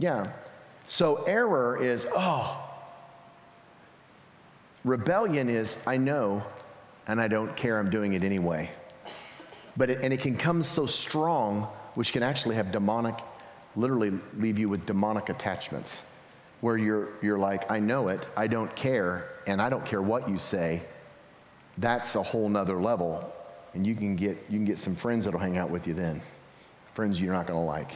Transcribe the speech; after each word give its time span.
Yeah. 0.00 0.32
So 0.88 1.22
error 1.24 1.80
is, 1.80 2.06
oh. 2.16 2.66
Rebellion 4.82 5.48
is, 5.48 5.78
I 5.86 5.98
know 5.98 6.42
and 7.06 7.20
I 7.20 7.28
don't 7.28 7.54
care, 7.56 7.78
I'm 7.78 7.90
doing 7.90 8.14
it 8.14 8.24
anyway. 8.24 8.70
But 9.76 9.90
it, 9.90 10.00
and 10.02 10.12
it 10.12 10.20
can 10.20 10.36
come 10.36 10.62
so 10.62 10.86
strong, 10.86 11.64
which 11.94 12.12
can 12.12 12.22
actually 12.22 12.54
have 12.54 12.72
demonic, 12.72 13.14
literally 13.76 14.12
leave 14.36 14.58
you 14.58 14.68
with 14.68 14.86
demonic 14.86 15.28
attachments, 15.28 16.02
where 16.60 16.78
you're, 16.78 17.08
you're 17.20 17.38
like, 17.38 17.70
I 17.70 17.78
know 17.78 18.08
it, 18.08 18.26
I 18.36 18.46
don't 18.46 18.74
care, 18.76 19.28
and 19.46 19.60
I 19.60 19.68
don't 19.70 19.84
care 19.84 20.00
what 20.00 20.28
you 20.28 20.38
say. 20.38 20.82
That's 21.78 22.14
a 22.14 22.22
whole 22.22 22.48
nother 22.48 22.80
level. 22.80 23.32
And 23.74 23.86
you 23.86 23.94
can 23.94 24.16
get, 24.16 24.38
you 24.48 24.56
can 24.56 24.64
get 24.64 24.80
some 24.80 24.96
friends 24.96 25.24
that'll 25.24 25.40
hang 25.40 25.58
out 25.58 25.70
with 25.70 25.86
you 25.86 25.94
then, 25.94 26.22
friends 26.94 27.20
you're 27.20 27.34
not 27.34 27.46
gonna 27.46 27.64
like. 27.64 27.92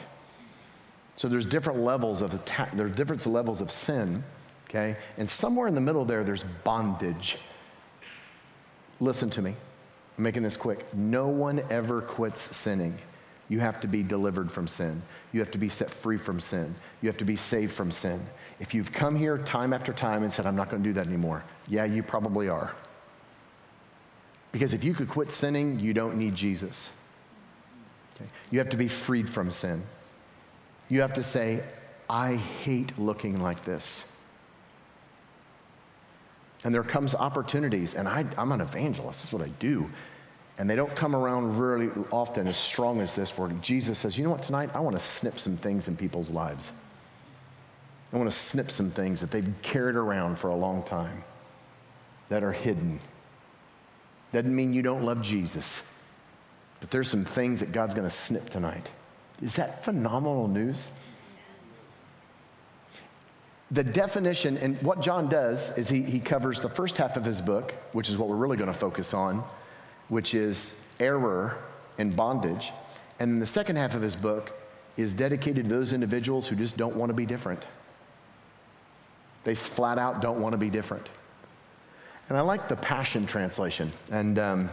So 1.17 1.29
there's 1.29 1.47
different 1.47 1.81
levels 1.81 2.23
of 2.23 2.35
attack, 2.35 2.77
there's 2.77 2.95
different 2.95 3.25
levels 3.27 3.61
of 3.61 3.71
sin, 3.71 4.25
okay? 4.69 4.97
And 5.17 5.29
somewhere 5.29 5.69
in 5.69 5.75
the 5.75 5.81
middle 5.81 6.05
there, 6.05 6.25
there's 6.25 6.45
bondage. 6.65 7.39
Listen 9.01 9.31
to 9.31 9.43
me. 9.43 9.55
I'm 10.17 10.25
making 10.25 10.43
this 10.43 10.57
quick. 10.57 10.93
No 10.95 11.29
one 11.29 11.63
ever 11.71 12.01
quits 12.01 12.57
sinning. 12.57 12.99
You 13.49 13.61
have 13.61 13.81
to 13.81 13.89
be 13.89 14.03
delivered 14.03 14.51
from 14.51 14.67
sin. 14.67 15.03
You 15.33 15.41
have 15.41 15.51
to 15.51 15.59
be 15.59 15.69
set 15.69 15.91
free 15.91 16.17
from 16.17 16.41
sin. 16.41 16.75
You 17.03 17.09
have 17.09 17.19
to 17.19 17.25
be 17.25 17.37
saved 17.37 17.73
from 17.73 17.93
sin. 17.93 18.25
If 18.59 18.75
you've 18.75 18.93
come 18.93 19.17
here 19.17 19.39
time 19.39 19.73
after 19.73 19.93
time 19.93 20.23
and 20.23 20.33
said, 20.33 20.47
I'm 20.47 20.57
not 20.57 20.71
going 20.71 20.83
to 20.83 20.89
do 20.89 20.95
that 20.95 21.07
anymore, 21.07 21.45
yeah, 21.69 21.85
you 21.85 22.03
probably 22.03 22.49
are. 22.49 22.75
Because 24.53 24.73
if 24.73 24.85
you 24.85 24.95
could 24.95 25.09
quit 25.09 25.33
sinning, 25.33 25.81
you 25.81 25.93
don't 25.93 26.17
need 26.17 26.35
Jesus. 26.35 26.91
Okay? 28.15 28.31
You 28.51 28.61
have 28.61 28.71
to 28.71 28.77
be 28.77 28.89
freed 28.89 29.29
from 29.29 29.51
sin. 29.51 29.83
You 30.89 31.01
have 31.01 31.15
to 31.15 31.23
say, 31.23 31.63
I 32.09 32.35
hate 32.35 32.99
looking 32.99 33.41
like 33.41 33.65
this. 33.65 34.09
And 36.63 36.75
there 36.75 36.83
comes 36.83 37.15
opportunities, 37.15 37.95
and 37.95 38.09
I, 38.09 38.25
am 38.39 38.53
an 38.53 38.61
evangelist, 38.61 39.23
that's 39.23 39.33
what 39.33 39.43
I 39.43 39.49
do. 39.59 39.91
And 40.57 40.71
they 40.71 40.77
don't 40.77 40.95
come 40.95 41.15
around 41.15 41.59
really 41.59 41.91
often 42.11 42.47
as 42.47 42.57
strong 42.57 43.01
as 43.01 43.15
this, 43.15 43.37
where 43.37 43.49
Jesus 43.61 43.99
says, 43.99 44.17
You 44.17 44.25
know 44.25 44.31
what, 44.31 44.43
tonight 44.43 44.71
I 44.75 44.81
want 44.81 44.97
to 44.97 45.03
snip 45.03 45.39
some 45.39 45.57
things 45.57 45.89
in 45.89 45.97
people's 45.97 46.31
lives. 46.31 46.71
I 48.13 48.17
want 48.17 48.31
to 48.31 48.37
snip 48.37 48.71
some 48.71 48.91
things 48.91 49.21
that 49.21 49.31
they've 49.31 49.53
carried 49.63 49.97
around 49.97 50.39
for 50.39 50.49
a 50.49 50.55
long 50.55 50.85
time 50.85 51.25
that 52.29 52.45
are 52.45 52.53
hidden. 52.53 53.01
Doesn't 54.33 54.55
mean 54.55 54.73
you 54.73 54.83
don't 54.83 55.03
love 55.03 55.21
Jesus, 55.21 55.87
but 56.81 56.91
there's 56.91 57.09
some 57.09 57.25
things 57.25 57.61
that 57.61 57.73
God's 57.73 57.95
going 57.95 58.07
to 58.07 58.15
snip 58.15 58.49
tonight. 58.51 58.91
Is 59.43 59.57
that 59.57 59.85
phenomenal 59.85 60.49
news? 60.49 60.89
the 63.75 63.83
definition, 63.83 64.57
and 64.59 64.81
what 64.83 65.01
John 65.01 65.29
does 65.29 65.77
is 65.77 65.89
he, 65.89 66.03
he 66.03 66.21
covers 66.21 66.61
the 66.61 66.69
first 66.69 66.97
half 66.97 67.17
of 67.17 67.25
his 67.25 67.41
book, 67.41 67.75
which 67.93 68.09
is 68.09 68.17
what 68.17 68.29
we're 68.29 68.37
really 68.37 68.57
going 68.57 68.73
to 68.73 68.79
focus 68.79 69.13
on, 69.13 69.43
which 70.09 70.33
is 70.33 70.75
error 71.01 71.59
and 71.99 72.15
bondage. 72.15 72.73
And 73.19 73.43
the 73.43 73.47
second 73.47 73.77
half 73.77 73.97
of 73.97 74.03
his 74.03 74.15
book 74.15 74.53
is 74.97 75.13
dedicated 75.13 75.65
to 75.65 75.75
those 75.75 75.93
individuals 75.93 76.47
who 76.47 76.55
just 76.55 76.77
don't 76.77 76.95
want 76.95 77.11
to 77.11 77.15
be 77.15 77.27
different. 77.27 77.65
They 79.43 79.57
flat 79.57 79.99
out 79.99 80.21
don't 80.21 80.41
want 80.41 80.53
to 80.53 80.59
be 80.59 80.71
different. 80.71 81.09
And 82.29 82.39
I 82.39 82.43
like 82.43 82.69
the 82.69 82.77
Passion 82.77 83.27
Translation. 83.27 83.93
And 84.11 84.39
um, 84.39 84.71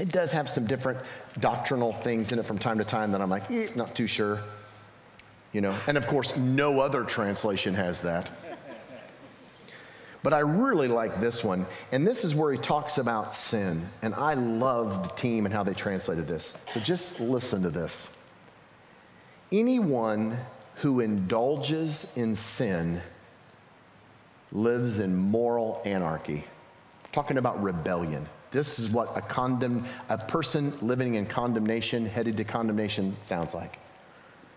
it 0.00 0.08
does 0.08 0.32
have 0.32 0.48
some 0.48 0.66
different 0.66 0.98
doctrinal 1.40 1.92
things 1.92 2.32
in 2.32 2.38
it 2.38 2.46
from 2.46 2.58
time 2.58 2.78
to 2.78 2.84
time 2.84 3.12
that 3.12 3.20
I'm 3.20 3.28
like, 3.28 3.50
eh, 3.50 3.68
not 3.76 3.94
too 3.94 4.06
sure. 4.06 4.40
You 5.52 5.60
know, 5.60 5.76
and 5.86 5.98
of 5.98 6.06
course, 6.06 6.34
no 6.36 6.80
other 6.80 7.04
translation 7.04 7.74
has 7.74 8.00
that. 8.00 8.30
But 10.22 10.32
I 10.34 10.40
really 10.40 10.88
like 10.88 11.20
this 11.20 11.42
one. 11.44 11.66
And 11.92 12.06
this 12.06 12.24
is 12.24 12.34
where 12.34 12.52
he 12.52 12.58
talks 12.58 12.98
about 12.98 13.32
sin. 13.32 13.88
And 14.02 14.14
I 14.14 14.34
love 14.34 15.08
the 15.08 15.14
team 15.14 15.46
and 15.46 15.54
how 15.54 15.62
they 15.62 15.74
translated 15.74 16.28
this. 16.28 16.54
So 16.68 16.80
just 16.80 17.20
listen 17.20 17.62
to 17.62 17.70
this. 17.70 18.10
Anyone 19.50 20.38
who 20.76 21.00
indulges 21.00 22.12
in 22.16 22.34
sin 22.34 23.02
lives 24.52 24.98
in 24.98 25.14
moral 25.16 25.82
anarchy. 25.84 26.44
talking 27.12 27.38
about 27.38 27.60
rebellion. 27.62 28.26
This 28.50 28.78
is 28.78 28.90
what 28.90 29.16
a 29.16 29.20
condemn 29.20 29.84
a 30.08 30.18
person 30.18 30.76
living 30.82 31.14
in 31.14 31.26
condemnation, 31.26 32.04
headed 32.04 32.36
to 32.38 32.44
condemnation 32.44 33.16
sounds 33.24 33.54
like. 33.54 33.78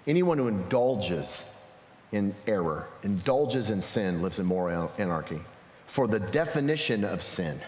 Anyone 0.08 0.38
who 0.38 0.48
indulges 0.48 1.50
in 2.12 2.36
error, 2.48 2.88
indulges 3.04 3.70
in 3.70 3.82
sin, 3.82 4.22
lives 4.22 4.40
in 4.40 4.46
moral 4.46 4.92
anarchy. 4.98 5.40
For 5.88 6.08
the 6.08 6.20
definition 6.20 7.04
of 7.04 7.22
sin 7.22 7.60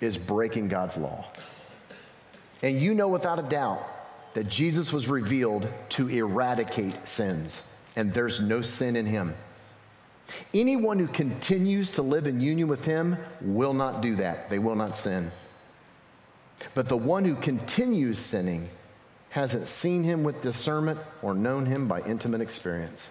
is 0.00 0.16
breaking 0.16 0.68
God's 0.68 0.96
law. 0.96 1.26
And 2.62 2.80
you 2.80 2.94
know 2.94 3.08
without 3.08 3.38
a 3.38 3.42
doubt 3.42 3.84
that 4.34 4.48
Jesus 4.48 4.92
was 4.92 5.08
revealed 5.08 5.68
to 5.90 6.08
eradicate 6.08 7.08
sins, 7.08 7.62
and 7.96 8.12
there's 8.12 8.40
no 8.40 8.62
sin 8.62 8.96
in 8.96 9.06
him. 9.06 9.34
Anyone 10.52 10.98
who 10.98 11.06
continues 11.06 11.90
to 11.92 12.02
live 12.02 12.26
in 12.26 12.40
union 12.40 12.68
with 12.68 12.84
him 12.84 13.16
will 13.40 13.74
not 13.74 14.00
do 14.02 14.16
that. 14.16 14.50
They 14.50 14.58
will 14.58 14.74
not 14.74 14.96
sin. 14.96 15.30
But 16.74 16.88
the 16.88 16.96
one 16.96 17.24
who 17.24 17.34
continues 17.34 18.18
sinning 18.18 18.68
hasn't 19.30 19.66
seen 19.66 20.02
him 20.02 20.24
with 20.24 20.40
discernment 20.40 20.98
or 21.22 21.34
known 21.34 21.66
him 21.66 21.88
by 21.88 22.00
intimate 22.02 22.40
experience. 22.40 23.08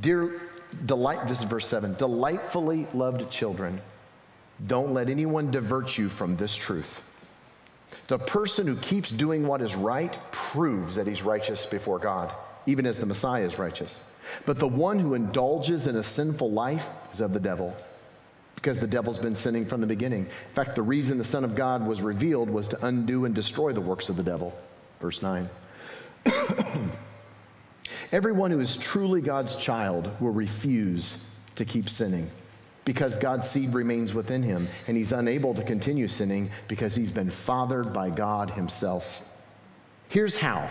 Dear 0.00 0.40
delight, 0.86 1.26
this 1.28 1.38
is 1.38 1.44
verse 1.44 1.66
7 1.66 1.94
delightfully 1.94 2.86
loved 2.94 3.30
children, 3.30 3.80
don't 4.66 4.94
let 4.94 5.08
anyone 5.08 5.50
divert 5.50 5.98
you 5.98 6.08
from 6.08 6.34
this 6.34 6.56
truth. 6.56 7.00
The 8.08 8.18
person 8.18 8.66
who 8.66 8.76
keeps 8.76 9.10
doing 9.10 9.46
what 9.46 9.60
is 9.60 9.74
right 9.74 10.16
proves 10.32 10.96
that 10.96 11.06
he's 11.06 11.22
righteous 11.22 11.66
before 11.66 11.98
God, 11.98 12.32
even 12.66 12.86
as 12.86 12.98
the 12.98 13.06
Messiah 13.06 13.44
is 13.44 13.58
righteous. 13.58 14.00
But 14.46 14.58
the 14.58 14.68
one 14.68 14.98
who 14.98 15.14
indulges 15.14 15.86
in 15.86 15.96
a 15.96 16.02
sinful 16.02 16.50
life 16.50 16.88
is 17.12 17.20
of 17.20 17.32
the 17.32 17.40
devil, 17.40 17.76
because 18.58 18.80
the 18.80 18.88
devil's 18.88 19.20
been 19.20 19.36
sinning 19.36 19.64
from 19.64 19.80
the 19.80 19.86
beginning. 19.86 20.22
In 20.22 20.54
fact, 20.54 20.74
the 20.74 20.82
reason 20.82 21.16
the 21.16 21.22
Son 21.22 21.44
of 21.44 21.54
God 21.54 21.86
was 21.86 22.02
revealed 22.02 22.50
was 22.50 22.66
to 22.66 22.86
undo 22.86 23.24
and 23.24 23.32
destroy 23.32 23.70
the 23.70 23.80
works 23.80 24.08
of 24.08 24.16
the 24.16 24.22
devil. 24.24 24.52
Verse 25.00 25.22
9. 25.22 25.48
Everyone 28.12 28.50
who 28.50 28.58
is 28.58 28.76
truly 28.76 29.20
God's 29.20 29.54
child 29.54 30.10
will 30.20 30.32
refuse 30.32 31.22
to 31.54 31.64
keep 31.64 31.88
sinning 31.88 32.28
because 32.84 33.16
God's 33.16 33.48
seed 33.48 33.74
remains 33.74 34.12
within 34.12 34.42
him 34.42 34.66
and 34.88 34.96
he's 34.96 35.12
unable 35.12 35.54
to 35.54 35.62
continue 35.62 36.08
sinning 36.08 36.50
because 36.66 36.96
he's 36.96 37.12
been 37.12 37.30
fathered 37.30 37.92
by 37.92 38.10
God 38.10 38.50
himself. 38.50 39.20
Here's 40.08 40.36
how 40.36 40.68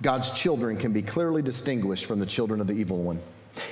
God's 0.00 0.30
children 0.30 0.78
can 0.78 0.94
be 0.94 1.02
clearly 1.02 1.42
distinguished 1.42 2.06
from 2.06 2.20
the 2.20 2.26
children 2.26 2.62
of 2.62 2.68
the 2.68 2.72
evil 2.72 3.02
one. 3.02 3.20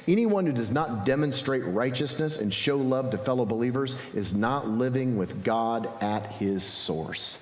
Anyone 0.09 0.47
who 0.47 0.53
does 0.53 0.71
not 0.71 1.05
demonstrate 1.05 1.65
righteousness 1.65 2.39
and 2.39 2.53
show 2.53 2.77
love 2.77 3.11
to 3.11 3.19
fellow 3.19 3.45
believers 3.45 3.97
is 4.15 4.35
not 4.35 4.69
living 4.69 5.17
with 5.17 5.45
God 5.45 5.89
at 6.03 6.27
his 6.27 6.63
source. 6.63 7.39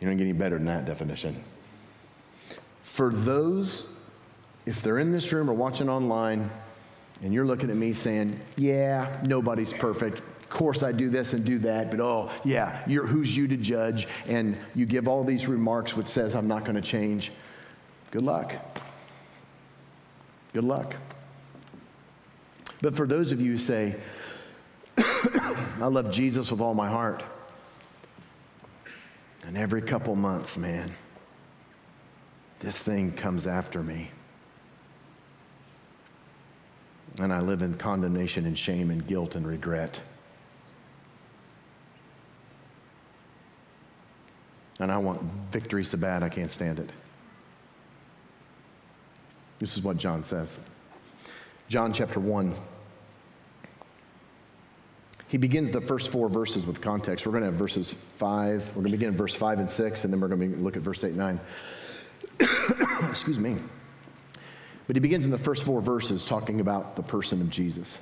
You 0.00 0.08
don't 0.08 0.16
get 0.16 0.24
any 0.24 0.32
better 0.32 0.56
than 0.56 0.66
that 0.66 0.84
definition. 0.84 1.42
For 2.82 3.10
those, 3.10 3.88
if 4.66 4.82
they're 4.82 4.98
in 4.98 5.12
this 5.12 5.32
room 5.32 5.48
or 5.48 5.54
watching 5.54 5.88
online, 5.88 6.50
and 7.22 7.32
you're 7.32 7.46
looking 7.46 7.70
at 7.70 7.76
me 7.76 7.92
saying, 7.92 8.38
Yeah, 8.56 9.20
nobody's 9.24 9.72
perfect. 9.72 10.18
Of 10.18 10.50
course, 10.50 10.82
I 10.82 10.92
do 10.92 11.08
this 11.08 11.32
and 11.32 11.44
do 11.44 11.58
that, 11.60 11.90
but 11.90 12.00
oh, 12.00 12.30
yeah, 12.44 12.82
who's 12.82 13.34
you 13.34 13.48
to 13.48 13.56
judge? 13.56 14.06
And 14.26 14.56
you 14.74 14.84
give 14.84 15.08
all 15.08 15.24
these 15.24 15.46
remarks 15.46 15.96
which 15.96 16.08
says, 16.08 16.34
I'm 16.34 16.48
not 16.48 16.64
going 16.64 16.74
to 16.74 16.82
change. 16.82 17.32
Good 18.10 18.24
luck. 18.24 18.52
Good 20.52 20.64
luck. 20.64 20.94
But 22.80 22.96
for 22.96 23.06
those 23.06 23.32
of 23.32 23.40
you 23.40 23.52
who 23.52 23.58
say, 23.58 23.96
I 24.98 25.86
love 25.86 26.10
Jesus 26.10 26.50
with 26.50 26.60
all 26.60 26.74
my 26.74 26.88
heart, 26.88 27.22
and 29.46 29.56
every 29.56 29.82
couple 29.82 30.14
months, 30.14 30.56
man, 30.56 30.92
this 32.60 32.82
thing 32.82 33.12
comes 33.12 33.46
after 33.46 33.82
me. 33.82 34.10
And 37.18 37.32
I 37.32 37.40
live 37.40 37.62
in 37.62 37.74
condemnation 37.74 38.46
and 38.46 38.58
shame 38.58 38.90
and 38.90 39.06
guilt 39.06 39.34
and 39.34 39.46
regret. 39.46 40.00
And 44.78 44.90
I 44.90 44.98
want 44.98 45.20
victory 45.50 45.84
so 45.84 45.98
bad 45.98 46.22
I 46.22 46.28
can't 46.28 46.50
stand 46.50 46.78
it. 46.78 46.90
This 49.62 49.76
is 49.76 49.84
what 49.84 49.96
John 49.96 50.24
says. 50.24 50.58
John 51.68 51.92
chapter 51.92 52.18
1. 52.18 52.52
He 55.28 55.38
begins 55.38 55.70
the 55.70 55.80
first 55.80 56.08
four 56.08 56.28
verses 56.28 56.66
with 56.66 56.80
context. 56.80 57.24
We're 57.24 57.30
going 57.30 57.44
to 57.44 57.50
have 57.50 57.54
verses 57.54 57.94
5. 58.18 58.66
We're 58.70 58.82
going 58.82 58.90
to 58.90 58.98
begin 58.98 59.16
verse 59.16 59.36
5 59.36 59.60
and 59.60 59.70
6, 59.70 60.02
and 60.02 60.12
then 60.12 60.20
we're 60.20 60.26
going 60.26 60.52
to 60.52 60.58
look 60.58 60.76
at 60.76 60.82
verse 60.82 61.04
8 61.04 61.10
and 61.10 61.18
9. 61.18 61.40
Excuse 63.08 63.38
me. 63.38 63.56
But 64.88 64.96
he 64.96 65.00
begins 65.00 65.24
in 65.24 65.30
the 65.30 65.38
first 65.38 65.62
four 65.62 65.80
verses 65.80 66.24
talking 66.24 66.58
about 66.58 66.96
the 66.96 67.02
person 67.04 67.40
of 67.40 67.48
Jesus. 67.48 68.00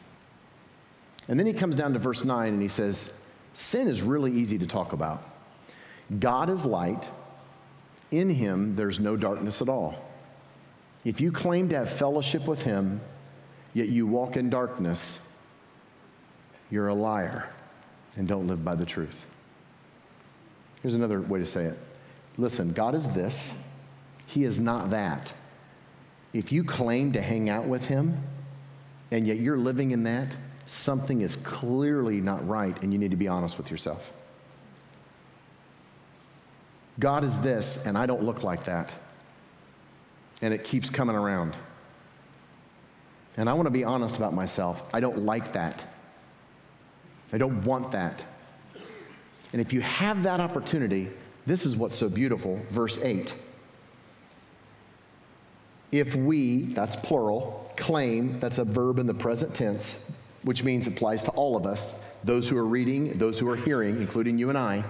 And 1.29 1.39
then 1.39 1.47
he 1.47 1.53
comes 1.53 1.77
down 1.77 1.93
to 1.93 1.99
verse 1.99 2.25
9 2.25 2.55
and 2.55 2.63
he 2.63 2.69
says, 2.69 3.13
Sin 3.53 3.87
is 3.87 4.01
really 4.01 4.33
easy 4.33 4.57
to 4.57 4.67
talk 4.67 4.95
about. 4.95 5.29
God 6.21 6.49
is 6.49 6.65
light. 6.65 7.11
In 8.11 8.31
him, 8.31 8.77
there's 8.77 8.99
no 8.99 9.15
darkness 9.15 9.61
at 9.61 9.69
all. 9.69 10.07
If 11.05 11.21
you 11.21 11.33
claim 11.33 11.69
to 11.71 11.79
have 11.79 11.91
fellowship 11.91 12.47
with 12.47 12.63
him, 12.63 13.01
yet 13.73 13.89
you 13.89 14.07
walk 14.07 14.37
in 14.37 14.51
darkness, 14.51 15.21
you're 16.71 16.89
a 16.89 16.95
liar 16.95 17.49
and 18.17 18.29
don't 18.29 18.47
live 18.47 18.65
by 18.65 18.75
the 18.75 18.85
truth. 18.85 19.25
Here's 20.83 20.95
another 20.95 21.21
way 21.21 21.39
to 21.39 21.47
say 21.47 21.65
it 21.65 21.79
listen, 22.37 22.73
God 22.73 22.95
is 22.95 23.09
this, 23.15 23.55
He 24.27 24.45
is 24.45 24.59
not 24.59 24.91
that. 24.91 25.33
If 26.33 26.53
you 26.53 26.65
claim 26.65 27.13
to 27.13 27.21
hang 27.21 27.51
out 27.51 27.67
with 27.67 27.87
Him 27.87 28.23
and 29.11 29.27
yet 29.27 29.39
you're 29.39 29.59
living 29.59 29.91
in 29.91 30.05
that, 30.05 30.37
something 30.67 31.23
is 31.23 31.37
clearly 31.37 32.21
not 32.21 32.47
right 32.47 32.81
and 32.83 32.93
you 32.93 32.99
need 32.99 33.11
to 33.11 33.17
be 33.17 33.29
honest 33.29 33.59
with 33.59 33.71
yourself. 33.71 34.13
God 36.99 37.25
is 37.25 37.39
this, 37.39 37.87
and 37.87 37.97
I 37.97 38.05
don't 38.05 38.23
look 38.23 38.43
like 38.43 38.65
that. 38.65 38.93
And 40.43 40.55
it 40.55 40.65
keeps 40.65 40.91
coming 40.91 41.17
around. 41.17 41.57
And 43.37 43.49
I 43.49 43.55
want 43.55 43.67
to 43.67 43.71
be 43.71 43.85
honest 43.85 44.17
about 44.17 44.35
myself. 44.35 44.83
I 44.93 45.01
don't 45.01 45.25
like 45.25 45.53
that. 45.53 45.85
I 47.33 47.39
don't 47.39 47.65
want 47.65 47.93
that. 47.93 48.25
And 49.53 49.61
if 49.61 49.73
you 49.73 49.81
have 49.81 50.23
that 50.25 50.41
opportunity, 50.41 51.11
this 51.47 51.67
is 51.67 51.77
what's 51.77 51.97
so 51.97 52.09
beautiful. 52.09 52.61
Verse 52.71 52.99
8. 53.03 53.35
If 55.93 56.15
we, 56.15 56.65
that's 56.75 56.95
plural, 56.97 57.73
claim, 57.77 58.39
that's 58.39 58.59
a 58.59 58.65
verb 58.65 58.99
in 58.99 59.07
the 59.07 59.15
present 59.15 59.55
tense, 59.55 59.99
which 60.43 60.63
means 60.63 60.87
it 60.87 60.93
applies 60.93 61.25
to 61.25 61.31
all 61.33 61.57
of 61.57 61.67
us, 61.67 61.99
those 62.23 62.49
who 62.49 62.57
are 62.57 62.67
reading, 62.67 63.19
those 63.19 63.39
who 63.39 63.49
are 63.49 63.57
hearing, 63.57 63.97
including 63.97 64.39
you 64.39 64.51
and 64.51 64.59
I. 64.59 64.85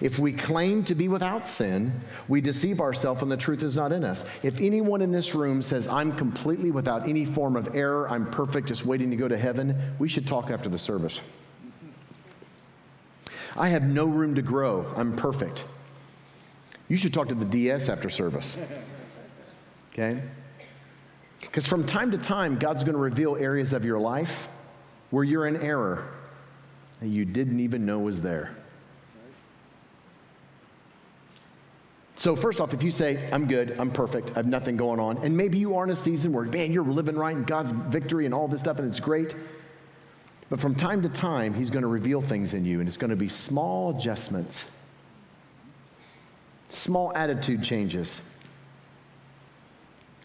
If 0.00 0.18
we 0.18 0.32
claim 0.32 0.84
to 0.84 0.94
be 0.94 1.08
without 1.08 1.46
sin, 1.46 1.92
we 2.28 2.40
deceive 2.40 2.80
ourselves 2.80 3.22
and 3.22 3.30
the 3.30 3.36
truth 3.36 3.62
is 3.62 3.76
not 3.76 3.92
in 3.92 4.04
us. 4.04 4.24
If 4.42 4.60
anyone 4.60 5.02
in 5.02 5.12
this 5.12 5.34
room 5.34 5.62
says, 5.62 5.88
I'm 5.88 6.12
completely 6.16 6.70
without 6.70 7.08
any 7.08 7.24
form 7.24 7.56
of 7.56 7.74
error, 7.74 8.08
I'm 8.10 8.30
perfect, 8.30 8.68
just 8.68 8.86
waiting 8.86 9.10
to 9.10 9.16
go 9.16 9.28
to 9.28 9.36
heaven, 9.36 9.94
we 9.98 10.08
should 10.08 10.26
talk 10.26 10.50
after 10.50 10.68
the 10.68 10.78
service. 10.78 11.20
I 13.56 13.68
have 13.68 13.82
no 13.84 14.06
room 14.06 14.34
to 14.36 14.42
grow, 14.42 14.86
I'm 14.96 15.16
perfect. 15.16 15.64
You 16.88 16.96
should 16.96 17.12
talk 17.12 17.28
to 17.28 17.34
the 17.34 17.44
DS 17.44 17.88
after 17.88 18.08
service. 18.08 18.56
Okay? 19.92 20.22
Because 21.40 21.66
from 21.66 21.84
time 21.86 22.10
to 22.12 22.18
time, 22.18 22.58
God's 22.58 22.84
going 22.84 22.94
to 22.94 23.00
reveal 23.00 23.36
areas 23.36 23.72
of 23.72 23.84
your 23.84 23.98
life 23.98 24.48
where 25.10 25.24
you're 25.24 25.46
in 25.46 25.56
error 25.56 26.08
and 27.00 27.12
you 27.12 27.24
didn't 27.24 27.60
even 27.60 27.86
know 27.86 28.00
was 28.00 28.22
there. 28.22 28.56
So, 32.18 32.34
first 32.34 32.60
off, 32.60 32.74
if 32.74 32.82
you 32.82 32.90
say, 32.90 33.30
I'm 33.30 33.46
good, 33.46 33.78
I'm 33.78 33.92
perfect, 33.92 34.32
I 34.32 34.34
have 34.34 34.46
nothing 34.46 34.76
going 34.76 34.98
on, 34.98 35.18
and 35.18 35.36
maybe 35.36 35.56
you 35.56 35.76
are 35.76 35.84
in 35.84 35.90
a 35.90 35.96
season 35.96 36.32
where, 36.32 36.44
man, 36.44 36.72
you're 36.72 36.82
living 36.82 37.16
right 37.16 37.34
in 37.34 37.44
God's 37.44 37.70
victory 37.70 38.24
and 38.24 38.34
all 38.34 38.48
this 38.48 38.58
stuff, 38.58 38.80
and 38.80 38.88
it's 38.88 38.98
great. 38.98 39.36
But 40.50 40.58
from 40.58 40.74
time 40.74 41.02
to 41.02 41.08
time, 41.08 41.54
He's 41.54 41.70
going 41.70 41.82
to 41.82 41.88
reveal 41.88 42.20
things 42.20 42.54
in 42.54 42.64
you, 42.64 42.80
and 42.80 42.88
it's 42.88 42.96
going 42.96 43.10
to 43.10 43.16
be 43.16 43.28
small 43.28 43.96
adjustments, 43.96 44.64
small 46.70 47.14
attitude 47.14 47.62
changes. 47.62 48.20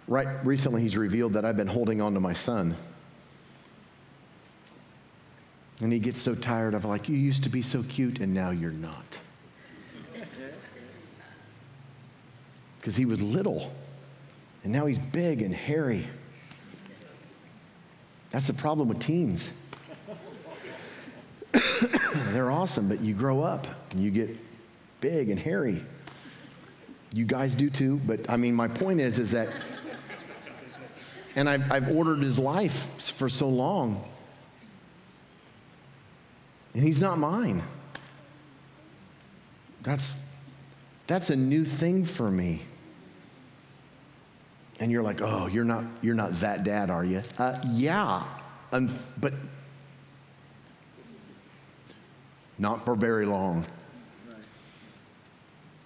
Right 0.07 0.43
recently, 0.43 0.81
He's 0.81 0.97
revealed 0.97 1.33
that 1.33 1.45
I've 1.45 1.57
been 1.57 1.67
holding 1.67 2.01
on 2.01 2.15
to 2.15 2.19
my 2.19 2.33
son. 2.33 2.75
And 5.79 5.93
he 5.93 5.99
gets 5.99 6.19
so 6.19 6.33
tired 6.33 6.73
of 6.73 6.85
like, 6.85 7.07
you 7.09 7.15
used 7.15 7.43
to 7.43 7.49
be 7.49 7.61
so 7.61 7.83
cute 7.83 8.19
and 8.19 8.33
now 8.33 8.51
you're 8.51 8.71
not. 8.71 9.19
Because 12.83 12.97
he 12.97 13.05
was 13.05 13.21
little 13.21 13.71
and 14.65 14.73
now 14.73 14.85
he's 14.85 14.99
big 14.99 15.41
and 15.41 15.55
hairy. 15.55 16.05
That's 18.31 18.45
the 18.45 18.53
problem 18.53 18.89
with 18.89 18.99
teens. 18.99 19.51
They're 22.31 22.51
awesome, 22.51 22.89
but 22.89 22.99
you 22.99 23.13
grow 23.13 23.41
up 23.41 23.65
and 23.91 24.03
you 24.03 24.11
get 24.11 24.35
big 24.99 25.29
and 25.29 25.39
hairy. 25.39 25.81
You 27.13 27.23
guys 27.23 27.55
do 27.55 27.69
too, 27.69 28.01
but 28.05 28.29
I 28.29 28.35
mean, 28.35 28.53
my 28.53 28.67
point 28.67 28.99
is, 28.99 29.17
is 29.17 29.31
that, 29.31 29.47
and 31.37 31.47
I've, 31.49 31.71
I've 31.71 31.89
ordered 31.89 32.19
his 32.19 32.37
life 32.37 32.89
for 33.13 33.29
so 33.29 33.47
long 33.47 34.03
and 36.73 36.83
he's 36.83 36.99
not 36.99 37.17
mine. 37.17 37.63
That's, 39.83 40.13
that's 41.07 41.29
a 41.29 41.35
new 41.37 41.63
thing 41.63 42.03
for 42.03 42.29
me. 42.29 42.63
And 44.83 44.91
you're 44.91 45.01
like, 45.01 45.21
oh, 45.21 45.47
you're 45.47 45.63
not, 45.63 45.85
you're 46.01 46.13
not 46.13 46.41
that 46.41 46.65
dad, 46.65 46.89
are 46.89 47.05
you? 47.05 47.23
Uh, 47.37 47.57
yeah, 47.71 48.21
um, 48.73 48.93
but 49.17 49.33
not 52.59 52.83
for 52.83 52.93
very 52.93 53.25
long. 53.25 53.65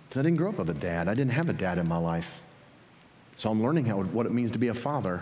Because 0.10 0.20
I 0.20 0.24
didn't 0.24 0.38
grow 0.38 0.50
up 0.50 0.58
with 0.58 0.72
a 0.72 0.74
dad. 0.74 1.08
I 1.08 1.14
didn't 1.14 1.34
have 1.34 1.48
a 1.48 1.54
dad 1.54 1.78
in 1.78 1.88
my 1.88 2.00
life. 2.00 2.42
So 3.36 3.52
I'm 3.52 3.62
learning 3.62 3.86
how, 3.86 4.02
what 4.02 4.26
it 4.26 4.32
means 4.32 4.50
to 4.54 4.58
be 4.58 4.70
a 4.70 4.74
father. 4.74 5.22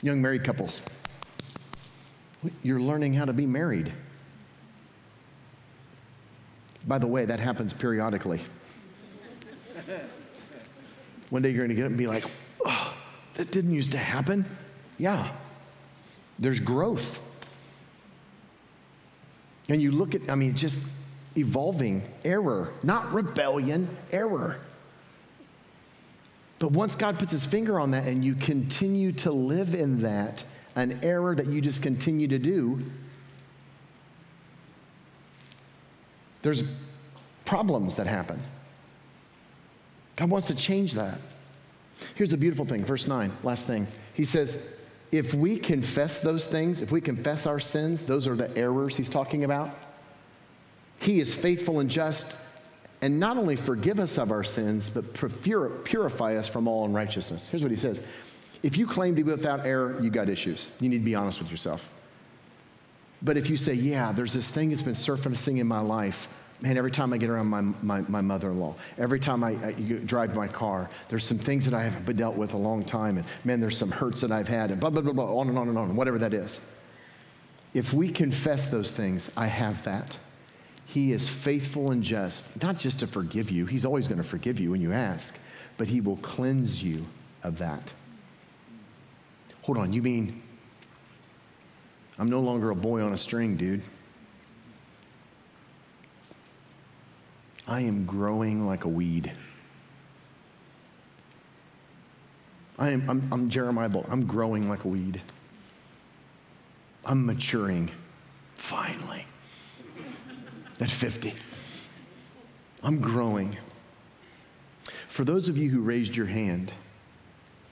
Young 0.00 0.22
married 0.22 0.44
couples, 0.44 0.82
you're 2.62 2.80
learning 2.80 3.14
how 3.14 3.24
to 3.24 3.32
be 3.32 3.44
married. 3.44 3.92
By 6.86 6.98
the 6.98 7.08
way, 7.08 7.24
that 7.24 7.40
happens 7.40 7.72
periodically. 7.72 8.40
One 11.30 11.42
day 11.42 11.50
you're 11.50 11.58
going 11.58 11.68
to 11.68 11.74
get 11.74 11.84
up 11.84 11.90
and 11.90 11.98
be 11.98 12.06
like, 12.06 12.24
oh, 12.64 12.94
that 13.34 13.50
didn't 13.50 13.72
used 13.72 13.92
to 13.92 13.98
happen. 13.98 14.44
Yeah, 14.98 15.30
there's 16.38 16.60
growth. 16.60 17.20
And 19.68 19.82
you 19.82 19.92
look 19.92 20.14
at, 20.14 20.22
I 20.30 20.34
mean, 20.34 20.56
just 20.56 20.80
evolving 21.36 22.02
error, 22.24 22.72
not 22.82 23.12
rebellion, 23.12 23.88
error. 24.10 24.58
But 26.58 26.72
once 26.72 26.96
God 26.96 27.18
puts 27.18 27.32
his 27.32 27.46
finger 27.46 27.78
on 27.78 27.92
that 27.92 28.06
and 28.06 28.24
you 28.24 28.34
continue 28.34 29.12
to 29.12 29.30
live 29.30 29.74
in 29.74 30.02
that, 30.02 30.44
an 30.74 30.98
error 31.02 31.34
that 31.34 31.46
you 31.46 31.60
just 31.60 31.82
continue 31.82 32.26
to 32.28 32.38
do, 32.38 32.82
there's 36.42 36.62
problems 37.44 37.96
that 37.96 38.06
happen. 38.06 38.42
God 40.18 40.30
wants 40.30 40.48
to 40.48 40.54
change 40.56 40.94
that. 40.94 41.20
Here's 42.16 42.32
a 42.32 42.36
beautiful 42.36 42.64
thing, 42.64 42.84
verse 42.84 43.06
9, 43.06 43.30
last 43.44 43.68
thing. 43.68 43.86
He 44.14 44.24
says, 44.24 44.64
if 45.12 45.32
we 45.32 45.56
confess 45.58 46.20
those 46.20 46.44
things, 46.44 46.80
if 46.80 46.90
we 46.90 47.00
confess 47.00 47.46
our 47.46 47.60
sins, 47.60 48.02
those 48.02 48.26
are 48.26 48.34
the 48.34 48.54
errors 48.58 48.96
he's 48.96 49.08
talking 49.08 49.44
about. 49.44 49.70
He 50.98 51.20
is 51.20 51.32
faithful 51.32 51.78
and 51.78 51.88
just 51.88 52.34
and 53.00 53.20
not 53.20 53.36
only 53.36 53.54
forgive 53.54 54.00
us 54.00 54.18
of 54.18 54.32
our 54.32 54.42
sins, 54.42 54.90
but 54.90 55.14
purify 55.84 56.34
us 56.34 56.48
from 56.48 56.66
all 56.66 56.84
unrighteousness. 56.84 57.46
Here's 57.46 57.62
what 57.62 57.70
he 57.70 57.76
says 57.76 58.02
if 58.64 58.76
you 58.76 58.88
claim 58.88 59.14
to 59.14 59.22
be 59.22 59.30
without 59.30 59.64
error, 59.64 60.00
you 60.02 60.10
got 60.10 60.28
issues. 60.28 60.68
You 60.80 60.88
need 60.88 60.98
to 60.98 61.04
be 61.04 61.14
honest 61.14 61.40
with 61.40 61.48
yourself. 61.48 61.88
But 63.22 63.36
if 63.36 63.48
you 63.48 63.56
say, 63.56 63.74
yeah, 63.74 64.10
there's 64.10 64.32
this 64.32 64.48
thing 64.48 64.70
that's 64.70 64.82
been 64.82 64.96
surfacing 64.96 65.58
in 65.58 65.68
my 65.68 65.78
life, 65.78 66.28
man, 66.60 66.76
every 66.76 66.90
time 66.90 67.12
I 67.12 67.18
get 67.18 67.30
around 67.30 67.46
my, 67.46 67.60
my, 67.60 68.00
my 68.08 68.20
mother 68.20 68.50
in 68.50 68.58
law, 68.58 68.74
every 68.96 69.20
time 69.20 69.44
I, 69.44 69.50
I, 69.64 69.72
drive 69.72 70.34
my 70.34 70.48
car, 70.48 70.90
there's 71.08 71.24
some 71.24 71.38
things 71.38 71.64
that 71.64 71.74
I 71.74 71.82
haven't 71.82 72.16
dealt 72.16 72.36
with 72.36 72.54
a 72.54 72.56
long 72.56 72.84
time, 72.84 73.18
and 73.18 73.26
man, 73.44 73.60
there's 73.60 73.78
some 73.78 73.90
hurts 73.90 74.20
that 74.22 74.32
I've 74.32 74.48
had, 74.48 74.70
and 74.70 74.80
blah, 74.80 74.90
blah, 74.90 75.02
blah, 75.02 75.12
blah, 75.12 75.36
on 75.36 75.48
and 75.48 75.58
on 75.58 75.68
and 75.68 75.78
on, 75.78 75.94
whatever 75.94 76.18
that 76.18 76.34
is. 76.34 76.60
If 77.74 77.92
we 77.92 78.10
confess 78.10 78.68
those 78.68 78.92
things, 78.92 79.30
I 79.36 79.46
have 79.46 79.84
that. 79.84 80.18
He 80.86 81.12
is 81.12 81.28
faithful 81.28 81.90
and 81.90 82.02
just, 82.02 82.46
not 82.62 82.78
just 82.78 83.00
to 83.00 83.06
forgive 83.06 83.50
you, 83.50 83.66
He's 83.66 83.84
always 83.84 84.08
going 84.08 84.18
to 84.18 84.28
forgive 84.28 84.58
you 84.58 84.70
when 84.70 84.80
you 84.80 84.92
ask, 84.92 85.38
but 85.76 85.88
He 85.88 86.00
will 86.00 86.16
cleanse 86.18 86.82
you 86.82 87.06
of 87.42 87.58
that. 87.58 87.92
Hold 89.62 89.78
on, 89.78 89.92
you 89.92 90.02
mean 90.02 90.42
I'm 92.18 92.28
no 92.28 92.40
longer 92.40 92.70
a 92.70 92.74
boy 92.74 93.02
on 93.02 93.12
a 93.12 93.18
string, 93.18 93.56
dude? 93.56 93.82
I 97.68 97.80
am 97.80 98.06
growing 98.06 98.66
like 98.66 98.84
a 98.84 98.88
weed. 98.88 99.30
I 102.78 102.90
am, 102.90 103.08
I'm, 103.10 103.28
I'm 103.30 103.50
Jeremiah 103.50 103.90
Bolich. 103.90 104.10
I'm 104.10 104.24
growing 104.24 104.70
like 104.70 104.84
a 104.84 104.88
weed. 104.88 105.20
I'm 107.04 107.26
maturing, 107.26 107.90
finally, 108.56 109.26
at 110.80 110.90
50. 110.90 111.34
I'm 112.82 113.00
growing. 113.00 113.58
For 115.10 115.24
those 115.24 115.50
of 115.50 115.58
you 115.58 115.68
who 115.68 115.80
raised 115.80 116.16
your 116.16 116.26
hand, 116.26 116.72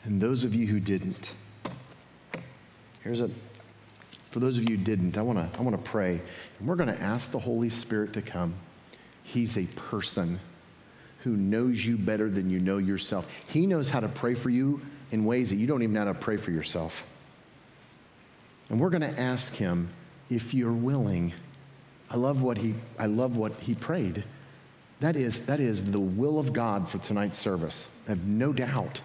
And 0.05 0.21
those 0.21 0.45
of 0.45 0.55
you 0.55 0.67
who 0.69 0.79
didn't, 0.79 1.33
here's 3.03 3.21
a, 3.21 3.29
for 4.31 4.39
those 4.39 4.57
of 4.57 4.71
you 4.71 4.77
who 4.77 4.85
didn't, 4.85 5.19
I 5.19 5.23
wanna, 5.23 5.51
I 5.59 5.63
wanna 5.63 5.79
pray. 5.79 6.21
And 6.59 6.69
we're 6.69 6.77
gonna 6.77 6.99
ask 7.01 7.33
the 7.33 7.41
Holy 7.41 7.69
Spirit 7.69 8.13
to 8.13 8.23
come. 8.23 8.55
He's 9.27 9.59
a 9.59 9.67
person 9.67 10.39
who 11.25 11.37
knows 11.37 11.85
you 11.85 11.97
better 11.97 12.31
than 12.31 12.49
you 12.49 12.61
know 12.61 12.79
yourself. 12.79 13.27
He 13.49 13.67
knows 13.67 13.91
how 13.91 13.99
to 13.99 14.09
pray 14.09 14.35
for 14.35 14.51
you 14.51 14.81
in 15.11 15.25
ways 15.25 15.51
that 15.51 15.57
you 15.57 15.67
don't 15.67 15.83
even 15.83 15.95
know 15.95 16.07
how 16.07 16.13
to 16.13 16.15
pray 16.15 16.37
for 16.37 16.53
yourself. 16.53 17.05
And 18.71 18.79
we're 18.79 18.91
gonna 18.91 19.13
ask 19.19 19.53
him 19.53 19.91
if 20.31 20.55
you're 20.55 20.73
willing. 20.73 21.33
I 22.09 22.17
love 22.17 22.41
what 22.41 22.59
he, 22.59 22.75
I 23.01 23.07
love 23.07 23.37
what 23.37 23.53
he 23.59 23.75
prayed. 23.75 24.23
That 25.01 25.17
is, 25.17 25.43
that 25.43 25.59
is 25.59 25.91
the 25.91 25.99
will 25.99 26.39
of 26.39 26.53
God 26.53 26.89
for 26.89 26.99
tonight's 26.99 27.41
service. 27.41 27.89
I 28.07 28.11
have 28.11 28.25
no 28.25 28.53
doubt. 28.53 29.01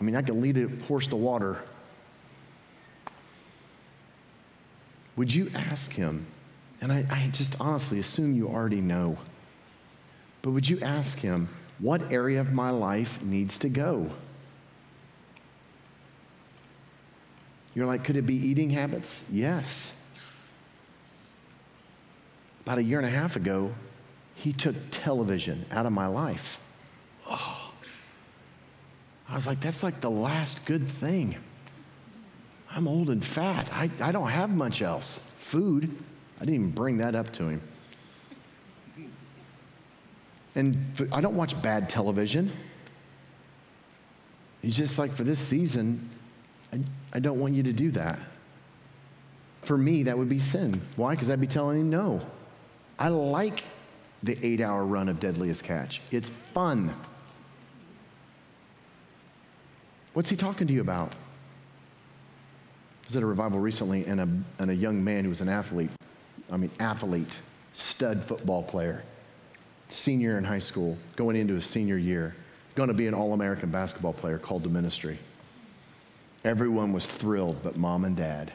I 0.00 0.04
mean, 0.04 0.14
I 0.14 0.22
can 0.22 0.40
lead 0.40 0.56
a 0.56 0.68
horse 0.84 1.08
to 1.08 1.16
water. 1.16 1.60
Would 5.16 5.34
you 5.34 5.50
ask 5.52 5.92
him? 5.92 6.26
And 6.80 6.92
I, 6.92 7.04
I 7.10 7.28
just 7.32 7.56
honestly 7.60 7.98
assume 7.98 8.34
you 8.34 8.48
already 8.48 8.80
know. 8.80 9.18
But 10.42 10.50
would 10.50 10.68
you 10.68 10.80
ask 10.80 11.18
him, 11.18 11.48
what 11.78 12.12
area 12.12 12.40
of 12.40 12.52
my 12.52 12.70
life 12.70 13.22
needs 13.22 13.58
to 13.58 13.68
go? 13.68 14.10
You're 17.74 17.86
like, 17.86 18.04
could 18.04 18.16
it 18.16 18.26
be 18.26 18.34
eating 18.34 18.70
habits? 18.70 19.24
Yes. 19.30 19.92
About 22.62 22.78
a 22.78 22.82
year 22.82 22.98
and 22.98 23.06
a 23.06 23.10
half 23.10 23.36
ago, 23.36 23.72
he 24.34 24.52
took 24.52 24.74
television 24.90 25.64
out 25.70 25.86
of 25.86 25.92
my 25.92 26.06
life. 26.06 26.58
Oh. 27.26 27.72
I 29.28 29.34
was 29.34 29.46
like, 29.46 29.60
that's 29.60 29.82
like 29.82 30.00
the 30.00 30.10
last 30.10 30.64
good 30.64 30.88
thing. 30.88 31.36
I'm 32.70 32.88
old 32.88 33.10
and 33.10 33.24
fat. 33.24 33.68
I, 33.72 33.90
I 34.00 34.12
don't 34.12 34.28
have 34.28 34.50
much 34.50 34.82
else. 34.82 35.20
Food. 35.38 35.96
I 36.38 36.44
didn't 36.44 36.54
even 36.54 36.70
bring 36.70 36.98
that 36.98 37.14
up 37.14 37.32
to 37.34 37.48
him. 37.48 37.62
And 40.54 41.08
I 41.12 41.20
don't 41.20 41.36
watch 41.36 41.60
bad 41.60 41.88
television. 41.88 42.52
He's 44.62 44.76
just 44.76 44.98
like, 44.98 45.12
for 45.12 45.24
this 45.24 45.38
season, 45.38 46.08
I, 46.72 46.80
I 47.12 47.20
don't 47.20 47.38
want 47.38 47.54
you 47.54 47.62
to 47.64 47.72
do 47.72 47.90
that. 47.92 48.18
For 49.62 49.76
me, 49.76 50.04
that 50.04 50.16
would 50.16 50.28
be 50.28 50.38
sin. 50.38 50.80
Why? 50.96 51.14
Because 51.14 51.30
I'd 51.30 51.40
be 51.40 51.46
telling 51.46 51.80
him 51.80 51.90
no. 51.90 52.20
I 52.98 53.08
like 53.08 53.64
the 54.22 54.36
eight 54.44 54.60
hour 54.60 54.84
run 54.84 55.08
of 55.08 55.20
Deadliest 55.20 55.62
Catch, 55.62 56.00
it's 56.10 56.30
fun. 56.52 56.94
What's 60.12 60.30
he 60.30 60.36
talking 60.36 60.66
to 60.66 60.72
you 60.72 60.80
about? 60.80 61.12
I 61.12 63.06
was 63.06 63.16
at 63.16 63.22
a 63.22 63.26
revival 63.26 63.60
recently, 63.60 64.04
and 64.06 64.20
a, 64.20 64.28
and 64.60 64.70
a 64.70 64.74
young 64.74 65.02
man 65.02 65.22
who 65.24 65.30
was 65.30 65.40
an 65.40 65.48
athlete, 65.48 65.90
I 66.50 66.56
mean, 66.56 66.70
athlete, 66.80 67.36
stud 67.72 68.24
football 68.24 68.62
player, 68.62 69.04
senior 69.88 70.38
in 70.38 70.44
high 70.44 70.58
school, 70.58 70.96
going 71.16 71.36
into 71.36 71.54
his 71.54 71.66
senior 71.66 71.98
year, 71.98 72.34
going 72.74 72.88
to 72.88 72.94
be 72.94 73.06
an 73.06 73.14
All 73.14 73.32
American 73.32 73.70
basketball 73.70 74.12
player 74.12 74.38
called 74.38 74.62
to 74.64 74.68
ministry. 74.68 75.18
Everyone 76.44 76.92
was 76.92 77.06
thrilled 77.06 77.62
but 77.62 77.76
mom 77.76 78.04
and 78.04 78.16
dad. 78.16 78.52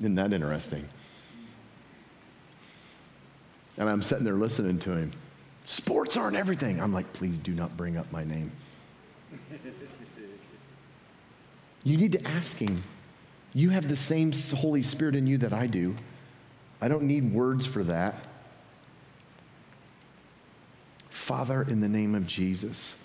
Isn't 0.00 0.14
that 0.16 0.32
interesting? 0.32 0.88
And 3.78 3.88
I'm 3.88 4.02
sitting 4.02 4.24
there 4.24 4.34
listening 4.34 4.78
to 4.80 4.90
him. 4.90 5.12
Sports 5.64 6.16
aren't 6.16 6.36
everything. 6.36 6.80
I'm 6.80 6.92
like, 6.92 7.12
please 7.12 7.38
do 7.38 7.52
not 7.52 7.76
bring 7.76 7.96
up 7.96 8.10
my 8.12 8.24
name. 8.24 8.50
you 11.84 11.96
need 11.96 12.12
to 12.12 12.28
ask 12.28 12.58
him. 12.58 12.82
You 13.54 13.70
have 13.70 13.88
the 13.88 13.96
same 13.96 14.32
Holy 14.32 14.82
Spirit 14.82 15.14
in 15.14 15.26
you 15.26 15.38
that 15.38 15.52
I 15.52 15.66
do. 15.66 15.96
I 16.80 16.88
don't 16.88 17.02
need 17.02 17.32
words 17.32 17.66
for 17.66 17.82
that. 17.84 18.14
Father, 21.10 21.62
in 21.62 21.80
the 21.80 21.88
name 21.88 22.14
of 22.14 22.26
Jesus, 22.26 22.98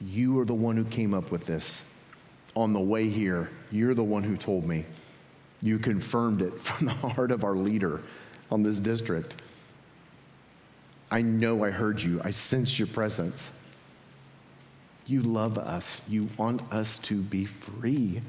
you 0.00 0.38
are 0.38 0.44
the 0.44 0.54
one 0.54 0.76
who 0.76 0.84
came 0.84 1.12
up 1.12 1.30
with 1.30 1.46
this. 1.46 1.82
On 2.56 2.72
the 2.72 2.80
way 2.80 3.08
here, 3.08 3.50
you're 3.70 3.94
the 3.94 4.04
one 4.04 4.22
who 4.22 4.36
told 4.36 4.66
me. 4.66 4.86
You 5.60 5.78
confirmed 5.78 6.42
it 6.42 6.58
from 6.62 6.86
the 6.86 6.92
heart 6.92 7.30
of 7.30 7.44
our 7.44 7.56
leader 7.56 8.02
on 8.50 8.62
this 8.62 8.78
district. 8.78 9.42
I 11.10 11.22
know 11.22 11.64
I 11.64 11.70
heard 11.70 12.00
you. 12.00 12.20
I 12.24 12.30
sense 12.30 12.78
your 12.78 12.88
presence. 12.88 13.50
You 15.06 15.22
love 15.22 15.58
us. 15.58 16.02
You 16.08 16.28
want 16.36 16.62
us 16.72 16.98
to 17.00 17.20
be 17.20 17.44
free. 17.44 18.22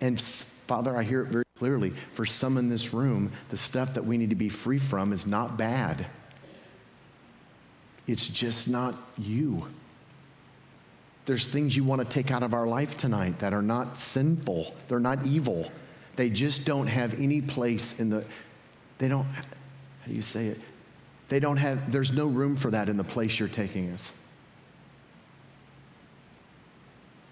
And 0.00 0.20
Father, 0.20 0.96
I 0.96 1.02
hear 1.02 1.22
it 1.22 1.28
very 1.28 1.44
clearly. 1.58 1.92
For 2.14 2.24
some 2.24 2.56
in 2.56 2.68
this 2.68 2.94
room, 2.94 3.32
the 3.50 3.56
stuff 3.56 3.94
that 3.94 4.04
we 4.04 4.16
need 4.16 4.30
to 4.30 4.36
be 4.36 4.48
free 4.48 4.78
from 4.78 5.12
is 5.12 5.26
not 5.26 5.56
bad, 5.56 6.06
it's 8.06 8.26
just 8.26 8.68
not 8.68 8.96
you. 9.18 9.66
There's 11.26 11.46
things 11.46 11.76
you 11.76 11.84
want 11.84 12.00
to 12.00 12.08
take 12.08 12.30
out 12.32 12.42
of 12.42 12.54
our 12.54 12.66
life 12.66 12.96
tonight 12.96 13.38
that 13.40 13.52
are 13.52 13.62
not 13.62 13.98
sinful, 13.98 14.74
they're 14.88 14.98
not 14.98 15.26
evil. 15.26 15.70
They 16.16 16.28
just 16.28 16.66
don't 16.66 16.88
have 16.88 17.14
any 17.20 17.40
place 17.40 17.98
in 18.00 18.10
the, 18.10 18.24
they 18.98 19.08
don't, 19.08 19.24
how 19.24 19.42
do 20.08 20.14
you 20.14 20.22
say 20.22 20.48
it? 20.48 20.60
They 21.28 21.38
don't 21.38 21.56
have, 21.56 21.92
there's 21.92 22.12
no 22.12 22.26
room 22.26 22.56
for 22.56 22.70
that 22.72 22.88
in 22.88 22.96
the 22.96 23.04
place 23.04 23.38
you're 23.38 23.48
taking 23.48 23.90
us. 23.92 24.12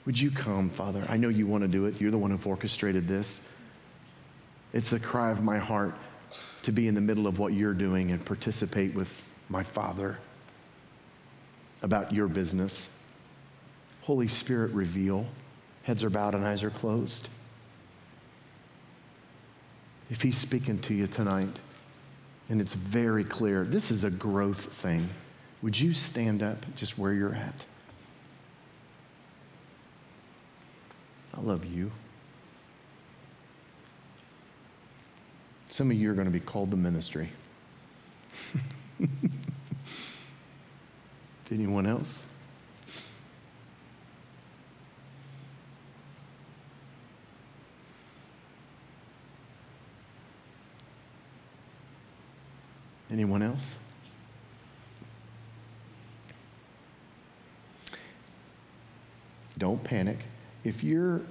Would 0.08 0.18
you 0.18 0.30
come, 0.30 0.70
Father? 0.70 1.04
I 1.06 1.18
know 1.18 1.28
you 1.28 1.46
want 1.46 1.64
to 1.64 1.68
do 1.68 1.84
it. 1.84 2.00
You're 2.00 2.10
the 2.10 2.16
one 2.16 2.30
who 2.30 2.48
orchestrated 2.48 3.06
this. 3.06 3.42
It's 4.72 4.94
a 4.94 4.98
cry 4.98 5.30
of 5.30 5.44
my 5.44 5.58
heart 5.58 5.92
to 6.62 6.72
be 6.72 6.88
in 6.88 6.94
the 6.94 7.02
middle 7.02 7.26
of 7.26 7.38
what 7.38 7.52
you're 7.52 7.74
doing 7.74 8.10
and 8.10 8.24
participate 8.24 8.94
with 8.94 9.10
my 9.50 9.62
Father 9.62 10.16
about 11.82 12.10
your 12.10 12.26
business. 12.26 12.88
Holy 14.00 14.28
Spirit, 14.28 14.72
reveal. 14.72 15.26
Heads 15.82 16.02
are 16.02 16.08
bowed 16.08 16.34
and 16.34 16.42
eyes 16.42 16.62
are 16.62 16.70
closed. 16.70 17.28
If 20.08 20.22
He's 20.22 20.38
speaking 20.38 20.78
to 20.78 20.94
you 20.94 21.06
tonight, 21.06 21.58
and 22.48 22.62
it's 22.62 22.72
very 22.72 23.24
clear, 23.24 23.62
this 23.64 23.90
is 23.90 24.04
a 24.04 24.10
growth 24.10 24.72
thing. 24.72 25.10
Would 25.60 25.78
you 25.78 25.92
stand 25.92 26.42
up 26.42 26.64
just 26.76 26.96
where 26.96 27.12
you're 27.12 27.34
at? 27.34 27.66
I 31.38 31.40
love 31.40 31.64
you. 31.64 31.92
Some 35.70 35.92
of 35.92 35.96
you 35.96 36.10
are 36.10 36.14
going 36.14 36.24
to 36.24 36.32
be 36.32 36.40
called 36.40 36.72
to 36.72 36.76
ministry. 36.76 37.30
Anyone 41.52 41.86
else? 41.86 42.24
Anyone 53.10 53.42
else? 53.42 53.76
Don't 59.56 59.82
panic. 59.84 60.18
If 60.64 60.82
you're 60.84 61.22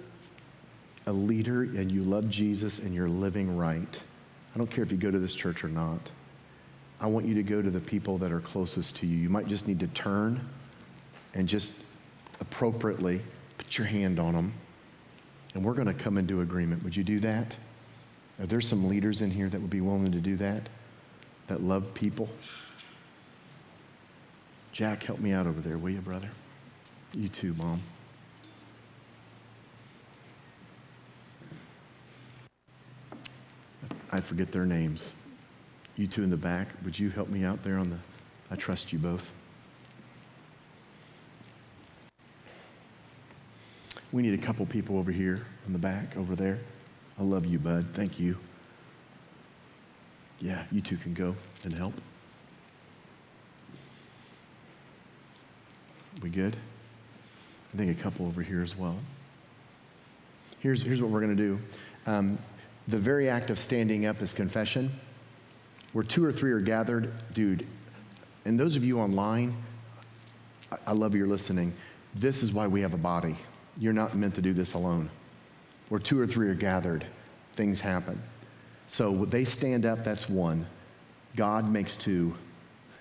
a 1.06 1.14
leader 1.14 1.64
and 1.64 1.92
you 1.92 2.04
love 2.04 2.30
Jesus 2.30 2.80
and 2.80 2.94
you're 2.94 3.10
living 3.10 3.56
right, 3.56 4.02
I 4.54 4.58
don't 4.58 4.70
care 4.70 4.84
if 4.84 4.92
you 4.92 4.98
go 4.98 5.12
to 5.12 5.20
this 5.20 5.36
church 5.36 5.64
or 5.64 5.70
not. 5.70 6.00
I 7.00 7.08
want 7.08 7.26
you 7.26 7.36
to 7.36 7.44
go 7.44 7.62
to 7.62 7.70
the 7.70 7.80
people 7.80 8.18
that 8.20 8.32
are 8.32 8.40
closest 8.40 8.96
to 8.98 9.08
you. 9.08 9.18
You 9.18 9.30
might 9.30 9.48
just 9.48 9.68
need 9.68 9.80
to 9.82 9.88
turn 9.88 10.42
and 11.34 11.48
just 11.48 11.74
appropriately 12.40 13.22
put 13.58 13.78
your 13.78 13.86
hand 13.86 14.20
on 14.20 14.34
them. 14.34 14.54
And 15.54 15.64
we're 15.64 15.74
going 15.74 15.88
to 15.88 15.94
come 15.94 16.18
into 16.18 16.42
agreement. 16.42 16.84
Would 16.84 16.96
you 16.96 17.04
do 17.04 17.20
that? 17.20 17.56
Are 18.40 18.46
there 18.46 18.62
some 18.62 18.88
leaders 18.88 19.22
in 19.22 19.32
here 19.32 19.50
that 19.50 19.60
would 19.60 19.70
be 19.70 19.82
willing 19.82 20.12
to 20.12 20.20
do 20.20 20.36
that? 20.38 20.70
that 21.48 21.64
love 21.64 21.94
people. 21.94 22.30
Jack, 24.72 25.04
help 25.04 25.20
me 25.20 25.32
out 25.32 25.48
over 25.48 25.60
there, 25.62 25.78
will 25.78 25.90
you, 25.90 26.02
brother? 26.02 26.30
You 27.14 27.30
too, 27.30 27.54
Mom. 27.56 27.82
I 34.18 34.20
forget 34.20 34.52
their 34.52 34.66
names. 34.66 35.14
You 35.96 36.08
two 36.08 36.24
in 36.24 36.32
the 36.32 36.38
back, 36.38 36.70
would 36.84 36.98
you 36.98 37.12
help 37.12 37.30
me 37.30 37.44
out 37.44 37.64
there 37.64 37.78
on 37.78 37.92
the? 37.92 37.98
I 38.50 38.56
trust 38.56 38.92
you 38.92 38.98
both. 38.98 39.30
We 44.12 44.24
need 44.24 44.34
a 44.34 44.44
couple 44.44 44.66
people 44.66 44.98
over 44.98 45.12
here 45.12 45.46
in 45.68 45.74
the 45.74 45.78
back, 45.78 46.18
over 46.18 46.36
there. 46.36 46.60
I 47.20 47.22
love 47.22 47.46
you, 47.46 47.60
bud. 47.60 47.90
Thank 47.94 48.20
you. 48.20 48.38
Yeah, 50.40 50.64
you 50.72 50.82
two 50.82 50.98
can 50.98 51.14
go 51.14 51.36
and 51.64 51.72
help. 51.72 51.94
We 56.24 56.32
good? 56.32 56.58
I 57.72 57.78
think 57.78 57.92
a 57.96 58.02
couple 58.02 58.26
over 58.26 58.42
here 58.42 58.64
as 58.64 58.76
well. 58.76 58.98
Here's, 60.58 60.82
here's 60.82 61.04
what 61.04 61.12
we're 61.12 61.22
going 61.22 61.38
to 61.38 61.44
do. 61.44 61.60
Um, 62.08 62.40
the 62.88 62.98
very 62.98 63.29
act 63.29 63.50
of 63.50 63.60
standing 63.60 64.06
up 64.06 64.22
is 64.22 64.34
confession. 64.34 64.91
Where 65.94 66.03
two 66.03 66.24
or 66.24 66.32
three 66.32 66.51
are 66.51 66.60
gathered, 66.60 67.12
dude, 67.34 67.65
and 68.46 68.60
those 68.60 68.75
of 68.75 68.84
you 68.84 69.00
online, 69.00 69.56
I, 70.86 70.94
love 70.94 71.15
your 71.15 71.27
listening. 71.27 71.74
This 72.15 72.44
is 72.44 72.53
why 72.53 72.67
we 72.67 72.82
have 72.82 72.94
a 72.94 72.98
body. 72.98 73.36
You're 73.77 73.94
not 73.94 74.15
meant 74.15 74.36
to 74.36 74.41
do 74.41 74.53
this 74.53 74.74
alone. 74.74 75.10
Where 75.89 76.00
two 76.00 76.20
or 76.20 76.27
three 76.27 76.48
are 76.48 76.56
gathered, 76.56 77.06
things 77.56 77.79
happen. 77.79 78.22
So 78.88 79.25
they 79.25 79.44
stand 79.44 79.86
up, 79.86 80.03
that's 80.03 80.29
one. 80.29 80.65
God 81.36 81.70
makes 81.70 81.98
two. 81.98 82.36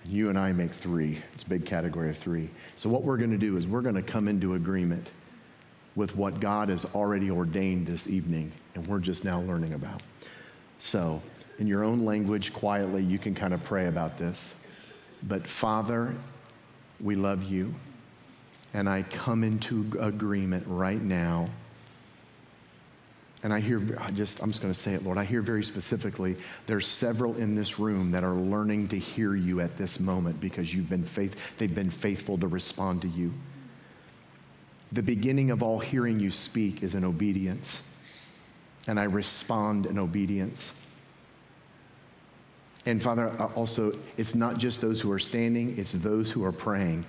You 0.05 0.29
and 0.29 0.37
I 0.37 0.51
make 0.51 0.73
three. 0.73 1.21
It's 1.33 1.43
a 1.43 1.49
big 1.49 1.65
category 1.65 2.09
of 2.09 2.17
three. 2.17 2.49
So 2.75 2.89
what 2.89 3.03
we're 3.03 3.17
going 3.17 3.31
to 3.31 3.37
do 3.37 3.57
is 3.57 3.67
we're 3.67 3.81
going 3.81 3.95
to 3.95 4.01
come 4.01 4.27
into 4.27 4.55
agreement 4.55 5.11
with 5.97 6.15
what 6.15 6.39
God 6.39 6.69
has 6.69 6.85
already 6.85 7.31
ordained 7.31 7.87
this 7.87 8.07
evening, 8.07 8.51
and 8.75 8.85
we're 8.85 8.99
just 8.99 9.25
now 9.25 9.41
learning 9.41 9.73
about. 9.73 10.03
So, 10.77 11.19
in 11.57 11.65
your 11.65 11.83
own 11.83 12.05
language, 12.05 12.53
quietly, 12.53 13.01
you 13.01 13.17
can 13.17 13.33
kind 13.33 13.51
of 13.51 13.63
pray 13.63 13.87
about 13.87 14.15
this. 14.19 14.53
But, 15.23 15.47
Father, 15.47 16.15
we 17.01 17.15
love 17.15 17.43
you, 17.43 17.73
and 18.75 18.87
I 18.87 19.01
come 19.01 19.43
into 19.43 19.91
agreement 19.99 20.63
right 20.67 21.01
now. 21.01 21.49
And 23.41 23.51
I 23.51 23.59
hear, 23.59 23.81
I 23.99 24.11
just, 24.11 24.39
I'm 24.43 24.51
just 24.51 24.61
going 24.61 24.73
to 24.73 24.79
say 24.79 24.93
it, 24.93 25.03
Lord. 25.03 25.17
I 25.17 25.23
hear 25.23 25.41
very 25.41 25.63
specifically, 25.63 26.37
there's 26.67 26.87
several 26.87 27.35
in 27.37 27.55
this 27.55 27.79
room 27.79 28.11
that 28.11 28.23
are 28.23 28.35
learning 28.35 28.89
to 28.89 28.99
hear 28.99 29.35
you 29.35 29.61
at 29.61 29.77
this 29.77 29.99
moment 29.99 30.39
because 30.39 30.75
you've 30.75 30.89
been 30.89 31.03
faith, 31.03 31.35
they've 31.57 31.73
been 31.73 31.89
faithful 31.89 32.37
to 32.37 32.47
respond 32.47 33.01
to 33.01 33.07
you. 33.07 33.33
The 34.91 35.03
beginning 35.03 35.51
of 35.51 35.61
all 35.61 35.79
hearing 35.79 36.19
you 36.19 36.31
speak 36.31 36.83
is 36.83 36.95
in 36.95 37.03
obedience. 37.03 37.81
And 38.87 38.99
I 38.99 39.03
respond 39.03 39.85
in 39.85 39.99
obedience. 39.99 40.77
And 42.85 43.03
Father, 43.03 43.29
also, 43.53 43.91
it's 44.15 44.33
not 44.33 44.57
just 44.57 44.79
those 44.79 45.01
who 45.01 45.11
are 45.11 45.19
standing, 45.19 45.77
it's 45.77 45.91
those 45.91 46.31
who 46.31 46.45
are 46.45 46.53
praying 46.53 47.05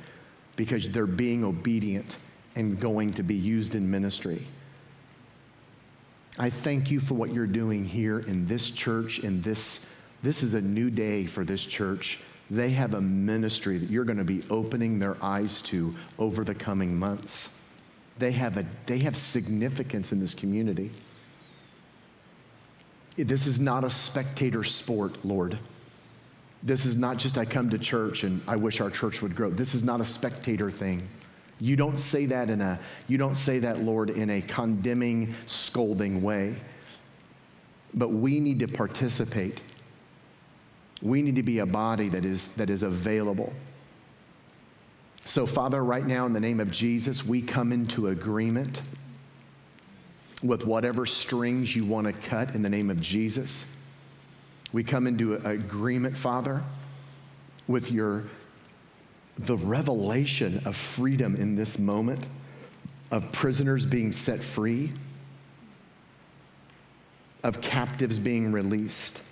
because 0.56 0.90
they're 0.90 1.06
being 1.06 1.44
obedient 1.44 2.16
and 2.56 2.80
going 2.80 3.12
to 3.12 3.22
be 3.22 3.36
used 3.36 3.76
in 3.76 3.88
ministry. 3.88 4.44
I 6.36 6.50
thank 6.50 6.90
you 6.90 6.98
for 6.98 7.14
what 7.14 7.32
you're 7.32 7.46
doing 7.46 7.84
here 7.84 8.18
in 8.20 8.44
this 8.44 8.72
church, 8.72 9.20
in 9.20 9.40
this, 9.40 9.86
this 10.22 10.42
is 10.42 10.54
a 10.54 10.60
new 10.60 10.90
day 10.90 11.26
for 11.26 11.44
this 11.44 11.64
church. 11.64 12.18
They 12.50 12.70
have 12.70 12.94
a 12.94 13.00
ministry 13.00 13.78
that 13.78 13.88
you're 13.88 14.04
going 14.04 14.18
to 14.18 14.24
be 14.24 14.42
opening 14.50 14.98
their 14.98 15.16
eyes 15.22 15.62
to 15.62 15.94
over 16.18 16.42
the 16.42 16.54
coming 16.54 16.98
months. 16.98 17.50
They 18.18 18.32
have, 18.32 18.56
a, 18.56 18.66
they 18.86 18.98
have 19.00 19.16
significance 19.16 20.12
in 20.12 20.20
this 20.20 20.34
community. 20.34 20.90
This 23.16 23.46
is 23.46 23.58
not 23.58 23.84
a 23.84 23.90
spectator 23.90 24.64
sport, 24.64 25.24
Lord. 25.24 25.58
This 26.62 26.86
is 26.86 26.96
not 26.96 27.16
just 27.18 27.38
I 27.38 27.44
come 27.44 27.70
to 27.70 27.78
church 27.78 28.24
and 28.24 28.40
I 28.46 28.56
wish 28.56 28.80
our 28.80 28.90
church 28.90 29.22
would 29.22 29.34
grow. 29.34 29.50
This 29.50 29.74
is 29.74 29.84
not 29.84 30.00
a 30.00 30.04
spectator 30.04 30.70
thing. 30.70 31.08
You 31.60 31.76
don't 31.76 31.98
say 31.98 32.26
that 32.26 32.50
in 32.50 32.60
a 32.60 32.78
you 33.08 33.18
don't 33.18 33.36
say 33.36 33.58
that 33.60 33.80
Lord 33.80 34.10
in 34.10 34.30
a 34.30 34.40
condemning, 34.40 35.34
scolding 35.46 36.22
way. 36.22 36.56
But 37.94 38.10
we 38.10 38.38
need 38.38 38.60
to 38.60 38.68
participate. 38.68 39.62
We 41.02 41.22
need 41.22 41.36
to 41.36 41.42
be 41.42 41.60
a 41.60 41.66
body 41.66 42.08
that 42.10 42.24
is 42.24 42.48
that 42.48 42.70
is 42.70 42.82
available. 42.82 43.52
So 45.28 45.44
Father, 45.46 45.84
right 45.84 46.06
now 46.06 46.24
in 46.24 46.32
the 46.32 46.40
name 46.40 46.58
of 46.58 46.70
Jesus, 46.70 47.22
we 47.22 47.42
come 47.42 47.70
into 47.70 48.06
agreement 48.06 48.80
with 50.42 50.64
whatever 50.64 51.04
strings 51.04 51.76
you 51.76 51.84
want 51.84 52.06
to 52.06 52.14
cut 52.14 52.54
in 52.54 52.62
the 52.62 52.70
name 52.70 52.88
of 52.88 52.98
Jesus. 52.98 53.66
We 54.72 54.82
come 54.82 55.06
into 55.06 55.34
agreement, 55.34 56.16
Father, 56.16 56.64
with 57.66 57.92
your 57.92 58.24
the 59.36 59.58
revelation 59.58 60.62
of 60.64 60.74
freedom 60.74 61.36
in 61.36 61.56
this 61.56 61.78
moment, 61.78 62.26
of 63.10 63.30
prisoners 63.30 63.84
being 63.84 64.12
set 64.12 64.40
free, 64.40 64.94
of 67.42 67.60
captives 67.60 68.18
being 68.18 68.50
released. 68.50 69.22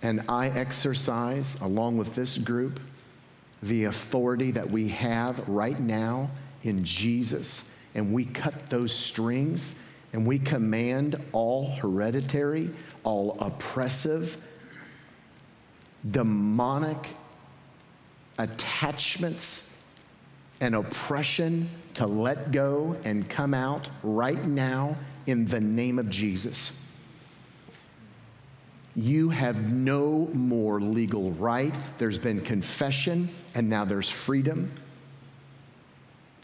And 0.00 0.24
I 0.30 0.48
exercise, 0.48 1.60
along 1.60 1.98
with 1.98 2.14
this 2.14 2.38
group, 2.38 2.80
the 3.62 3.84
authority 3.84 4.50
that 4.52 4.70
we 4.70 4.88
have 4.88 5.48
right 5.48 5.78
now 5.78 6.30
in 6.62 6.84
Jesus 6.84 7.64
and 7.94 8.12
we 8.12 8.24
cut 8.24 8.70
those 8.70 8.92
strings 8.92 9.72
and 10.12 10.26
we 10.26 10.38
command 10.38 11.16
all 11.32 11.70
hereditary, 11.70 12.70
all 13.04 13.36
oppressive, 13.40 14.36
demonic 16.10 17.14
attachments 18.38 19.68
and 20.60 20.74
oppression 20.74 21.68
to 21.94 22.06
let 22.06 22.52
go 22.52 22.96
and 23.04 23.28
come 23.28 23.54
out 23.54 23.88
right 24.02 24.44
now 24.44 24.96
in 25.26 25.44
the 25.46 25.60
name 25.60 25.98
of 25.98 26.08
Jesus. 26.08 26.72
You 28.98 29.28
have 29.28 29.72
no 29.72 30.28
more 30.32 30.80
legal 30.80 31.30
right. 31.30 31.72
There's 31.98 32.18
been 32.18 32.40
confession, 32.40 33.30
and 33.54 33.70
now 33.70 33.84
there's 33.84 34.08
freedom. 34.08 34.72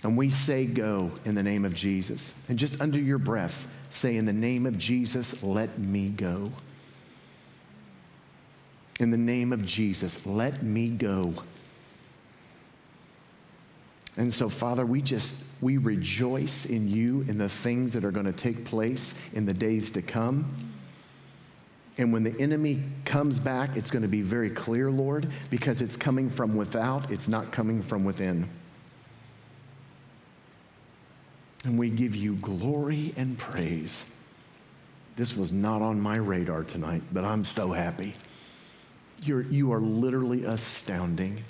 And 0.05 0.17
we 0.17 0.31
say, 0.31 0.65
Go 0.65 1.11
in 1.25 1.35
the 1.35 1.43
name 1.43 1.65
of 1.65 1.75
Jesus. 1.75 2.33
And 2.49 2.57
just 2.57 2.81
under 2.81 2.97
your 2.97 3.19
breath, 3.19 3.67
say, 3.91 4.15
In 4.15 4.25
the 4.25 4.33
name 4.33 4.67
of 4.67 4.79
Jesus, 4.79 5.43
let 5.43 5.81
me 5.81 6.11
go. 6.11 6.53
In 9.01 9.11
the 9.11 9.17
name 9.17 9.53
of 9.53 9.65
Jesus, 9.65 10.25
let 10.25 10.63
me 10.63 10.91
go. 10.91 11.35
And 14.17 14.33
so, 14.33 14.49
Father, 14.49 14.87
we 14.87 15.03
just, 15.03 15.35
we 15.61 15.77
rejoice 15.77 16.67
in 16.67 16.89
you 16.89 17.23
in 17.23 17.37
the 17.37 17.49
things 17.49 17.95
that 17.95 18.05
are 18.05 18.13
going 18.13 18.27
to 18.27 18.33
take 18.33 18.65
place 18.65 19.17
in 19.33 19.45
the 19.45 19.55
days 19.55 19.91
to 19.91 20.03
come. 20.03 20.74
And 21.97 22.13
when 22.13 22.25
the 22.25 22.35
enemy 22.41 22.83
comes 23.05 23.39
back, 23.39 23.77
it's 23.77 23.91
going 23.91 24.03
to 24.03 24.09
be 24.09 24.23
very 24.23 24.51
clear, 24.51 24.91
Lord, 24.91 25.29
because 25.49 25.81
it's 25.81 25.97
coming 25.97 26.29
from 26.29 26.57
without, 26.57 27.11
it's 27.11 27.29
not 27.29 27.53
coming 27.53 27.83
from 27.83 28.05
within. 28.05 28.49
And 31.65 31.79
we 31.79 31.89
give 31.91 32.15
you 32.17 32.35
glory 32.37 33.15
and 33.17 33.39
praise. 33.39 34.05
This 35.17 35.37
was 35.37 35.53
not 35.53 35.83
on 35.83 36.01
my 36.01 36.17
radar 36.17 36.65
tonight, 36.65 37.03
but 37.13 37.25
I'm 37.25 37.45
so 37.45 37.71
happy. 37.71 38.15
You're, 39.23 39.43
you 39.43 39.73
are 39.73 39.81
literally 39.81 40.45
astounding. 40.45 41.45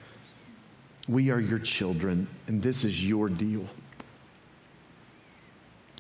We 1.08 1.30
are 1.30 1.40
your 1.40 1.58
children, 1.58 2.28
and 2.46 2.62
this 2.62 2.84
is 2.84 3.04
your 3.04 3.28
deal. 3.28 3.66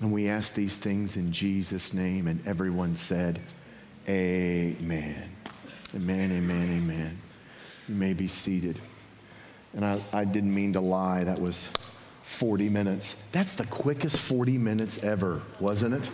And 0.02 0.12
we 0.12 0.28
ask 0.28 0.54
these 0.54 0.76
things 0.76 1.16
in 1.16 1.32
Jesus' 1.32 1.94
name, 1.94 2.28
and 2.28 2.46
everyone 2.46 2.94
said, 2.94 3.40
Amen. 4.08 5.30
Amen, 5.94 6.32
amen, 6.32 6.82
amen. 6.82 7.18
You 7.88 7.94
may 7.94 8.12
be 8.12 8.28
seated. 8.28 8.78
And 9.72 9.84
I, 9.84 10.00
I 10.12 10.24
didn't 10.24 10.54
mean 10.54 10.74
to 10.74 10.80
lie. 10.80 11.24
That 11.24 11.40
was 11.40 11.70
40 12.24 12.68
minutes. 12.68 13.16
That's 13.32 13.56
the 13.56 13.66
quickest 13.66 14.18
40 14.18 14.58
minutes 14.58 15.02
ever, 15.02 15.40
wasn't 15.58 15.94
it? 15.94 16.10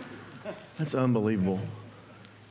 That's 0.77 0.95
unbelievable. 0.95 1.59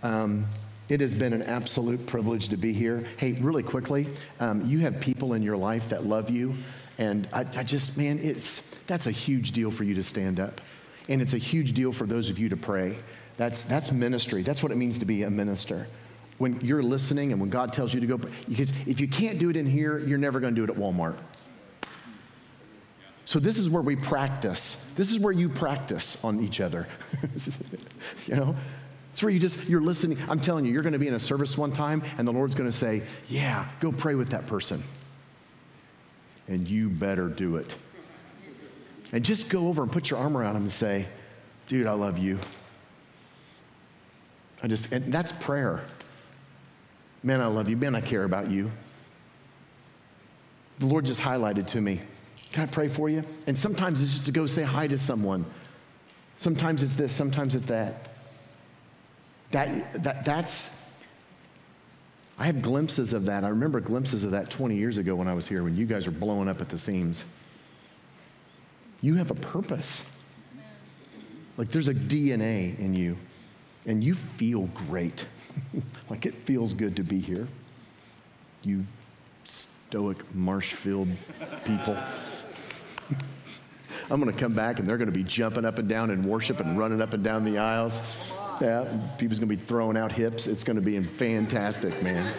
Um, 0.03 0.47
it 0.89 1.01
has 1.01 1.15
been 1.15 1.33
an 1.33 1.43
absolute 1.43 2.05
privilege 2.07 2.49
to 2.49 2.57
be 2.57 2.73
here. 2.73 3.07
Hey, 3.17 3.33
really 3.33 3.63
quickly, 3.63 4.09
um, 4.41 4.67
you 4.67 4.81
have 4.81 5.01
people 5.01 5.35
in 5.35 5.43
your 5.43 5.57
life 5.57 5.89
that 5.91 6.05
love 6.05 6.31
you, 6.31 6.55
and 6.99 7.29
I, 7.33 7.41
I 7.41 7.63
just, 7.63 7.97
man, 7.97 8.19
it's 8.19 8.67
that's 8.87 9.07
a 9.07 9.13
huge 9.13 9.53
deal 9.53 9.71
for 9.71 9.85
you 9.85 9.95
to 9.95 10.03
stand 10.03 10.41
up, 10.41 10.61
and 11.09 11.23
it's 11.23 11.33
a 11.33 11.39
huge 11.39 11.75
deal 11.75 11.93
for 11.93 12.07
those 12.07 12.29
of 12.29 12.39
you 12.39 12.49
to 12.49 12.57
pray. 12.57 12.97
That's 13.41 13.63
that's 13.63 13.91
ministry. 13.91 14.43
That's 14.43 14.63
what 14.63 14.71
it 14.71 14.75
means 14.75 14.99
to 14.99 15.07
be 15.07 15.23
a 15.23 15.31
minister. 15.31 15.87
When 16.37 16.61
you're 16.61 16.83
listening, 16.83 17.33
and 17.33 17.41
when 17.41 17.49
God 17.49 17.73
tells 17.73 17.95
you 17.95 18.01
to 18.01 18.07
go, 18.07 18.19
because 18.19 18.71
if 18.87 19.01
you 19.01 19.09
can't 19.09 19.39
do 19.39 19.49
it 19.49 19.57
in 19.57 19.65
here, 19.65 19.99
you're 19.99 20.19
never 20.19 20.41
going 20.41 20.55
to 20.55 20.61
do 20.61 20.71
it 20.71 20.77
at 20.77 20.79
Walmart. 20.79 21.17
So 23.25 23.39
this 23.39 23.57
is 23.57 23.71
where 23.71 23.81
we 23.81 23.97
practice. 23.97 24.85
This 24.95 25.11
is 25.11 25.19
where 25.19 25.33
you 25.33 25.49
practice 25.49 26.23
on 26.23 26.41
each 26.41 26.61
other. 26.61 26.87
you 28.27 28.37
know? 28.37 28.55
It's 29.15 29.23
where 29.23 29.33
you 29.33 29.39
just, 29.39 29.67
you're 29.67 29.81
listening. 29.81 30.19
I'm 30.29 30.41
telling 30.41 30.67
you, 30.67 30.73
you're 30.75 30.83
going 30.83 30.93
to 30.93 30.99
be 30.99 31.09
in 31.09 31.15
a 31.15 31.21
service 31.21 31.57
one 31.57 31.73
time, 31.73 32.03
and 32.19 32.29
the 32.29 32.33
Lord's 32.33 32.55
going 32.55 32.71
to 32.71 32.77
say, 32.77 33.05
Yeah, 33.27 33.67
go 33.81 33.91
pray 33.91 34.17
with 34.17 34.33
that 34.33 34.47
person. 34.49 34.85
And 36.47 36.69
you 36.69 36.91
better 36.91 37.29
do 37.29 37.57
it. 37.57 37.75
And 39.13 39.25
just 39.25 39.49
go 39.49 39.69
over 39.69 39.83
and 39.83 39.91
put 39.91 40.11
your 40.11 40.19
arm 40.19 40.37
around 40.37 40.57
him 40.57 40.63
and 40.63 40.73
say, 40.73 41.07
Dude, 41.69 41.87
I 41.87 41.93
love 41.93 42.19
you. 42.19 42.39
I 44.63 44.69
just, 44.69 44.93
and 44.93 45.13
that's 45.13 45.33
prayer. 45.33 45.85
Man, 47.23 47.41
I 47.41 47.47
love 47.47 47.69
you. 47.69 47.77
Man, 47.77 47.95
I 47.95 48.01
care 48.01 48.25
about 48.25 48.51
you. 48.51 48.71
the 50.79 50.87
Lord 50.87 51.05
just 51.05 51.21
highlighted 51.21 51.67
to 51.69 51.81
me. 51.81 52.01
Can 52.53 52.65
I 52.65 52.67
pray 52.67 52.89
for 52.89 53.09
you? 53.09 53.23
And 53.47 53.59
sometimes 53.59 54.03
it's 54.03 54.13
just 54.13 54.27
to 54.27 54.33
go 54.33 54.47
say 54.47 54.63
hi 54.63 54.87
to 54.87 54.99
someone. 54.99 55.45
Sometimes 56.39 56.83
it's 56.83 56.97
this, 56.97 57.13
sometimes 57.13 57.55
it's 57.55 57.67
that. 57.67 58.09
That, 59.51 60.03
that 60.03 60.25
that's, 60.25 60.71
I 62.39 62.47
have 62.47 62.63
glimpses 62.63 63.13
of 63.13 63.27
that. 63.27 63.45
I 63.45 63.49
remember 63.49 63.81
glimpses 63.81 64.25
of 64.25 64.31
that 64.31 64.49
20 64.51 64.75
years 64.75 64.97
ago 64.97 65.15
when 65.15 65.29
I 65.29 65.35
was 65.35 65.47
here, 65.47 65.63
when 65.63 65.77
you 65.77 65.87
guys 65.87 66.07
were 66.07 66.13
blowing 66.13 66.49
up 66.49 66.61
at 66.61 66.71
the 66.71 66.79
seams. 66.79 67.25
You 69.03 69.17
have 69.17 69.31
a 69.31 69.35
purpose. 69.35 70.07
Like 71.57 71.71
there's 71.71 71.89
a 71.89 71.95
DNA 71.95 72.79
in 72.79 72.95
you, 72.95 73.19
and 73.87 74.03
you 74.03 74.15
feel 74.15 74.67
great. 74.89 75.27
like 76.11 76.27
it 76.27 76.35
feels 76.35 76.75
good 76.75 76.97
to 76.97 77.03
be 77.03 77.21
here. 77.21 77.49
You 78.63 78.85
stoic 79.45 80.19
Marshfield 80.35 81.09
people. 81.65 81.97
I'm 84.11 84.21
going 84.21 84.33
to 84.33 84.39
come 84.39 84.53
back 84.53 84.81
and 84.81 84.89
they're 84.89 84.97
going 84.97 85.11
to 85.11 85.17
be 85.17 85.23
jumping 85.23 85.65
up 85.65 85.79
and 85.79 85.89
down 85.89 86.11
in 86.11 86.23
worship 86.23 86.61
and 86.61 86.79
running 86.79 87.01
up 87.01 87.13
and 87.13 87.23
down 87.23 87.45
the 87.45 87.59
aisles. 87.59 88.03
Yeah, 88.61 88.85
people's 89.19 89.39
going 89.39 89.49
to 89.49 89.57
be 89.57 89.63
throwing 89.63 89.97
out 89.97 90.13
hips. 90.13 90.47
It's 90.47 90.65
going 90.65 90.77
to 90.77 90.83
be 90.83 91.01
fantastic, 91.01 92.03
man. 92.03 92.35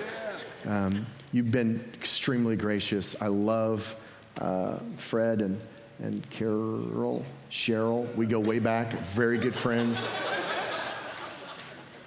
Um, 0.68 1.08
you've 1.32 1.52
been 1.52 1.84
extremely 1.94 2.56
gracious. 2.56 3.16
I 3.22 3.28
love 3.28 3.96
uh, 4.38 4.80
Fred 4.98 5.42
and, 5.42 5.60
and 6.00 6.30
Carol, 6.30 7.26
Cheryl. 7.50 8.14
We 8.16 8.28
go 8.28 8.40
way 8.40 8.60
back, 8.60 8.92
very 9.08 9.38
good 9.38 9.56
friends. 9.56 10.08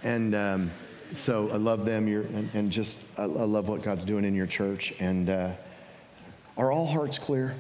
And 0.04 0.34
um, 0.34 0.70
so 1.12 1.50
I 1.50 1.56
love 1.56 1.84
them. 1.84 2.06
You're, 2.06 2.22
and, 2.22 2.50
and 2.54 2.70
just, 2.70 2.98
I, 3.16 3.22
I, 3.22 3.26
love 3.26 3.68
what 3.68 3.82
God's 3.82 4.04
doing 4.04 4.24
in 4.24 4.34
your 4.34 4.46
church. 4.46 4.94
And 5.00 5.30
uh, 5.30 5.52
are 6.56 6.70
all 6.70 6.86
hearts 6.86 7.18
clear? 7.18 7.54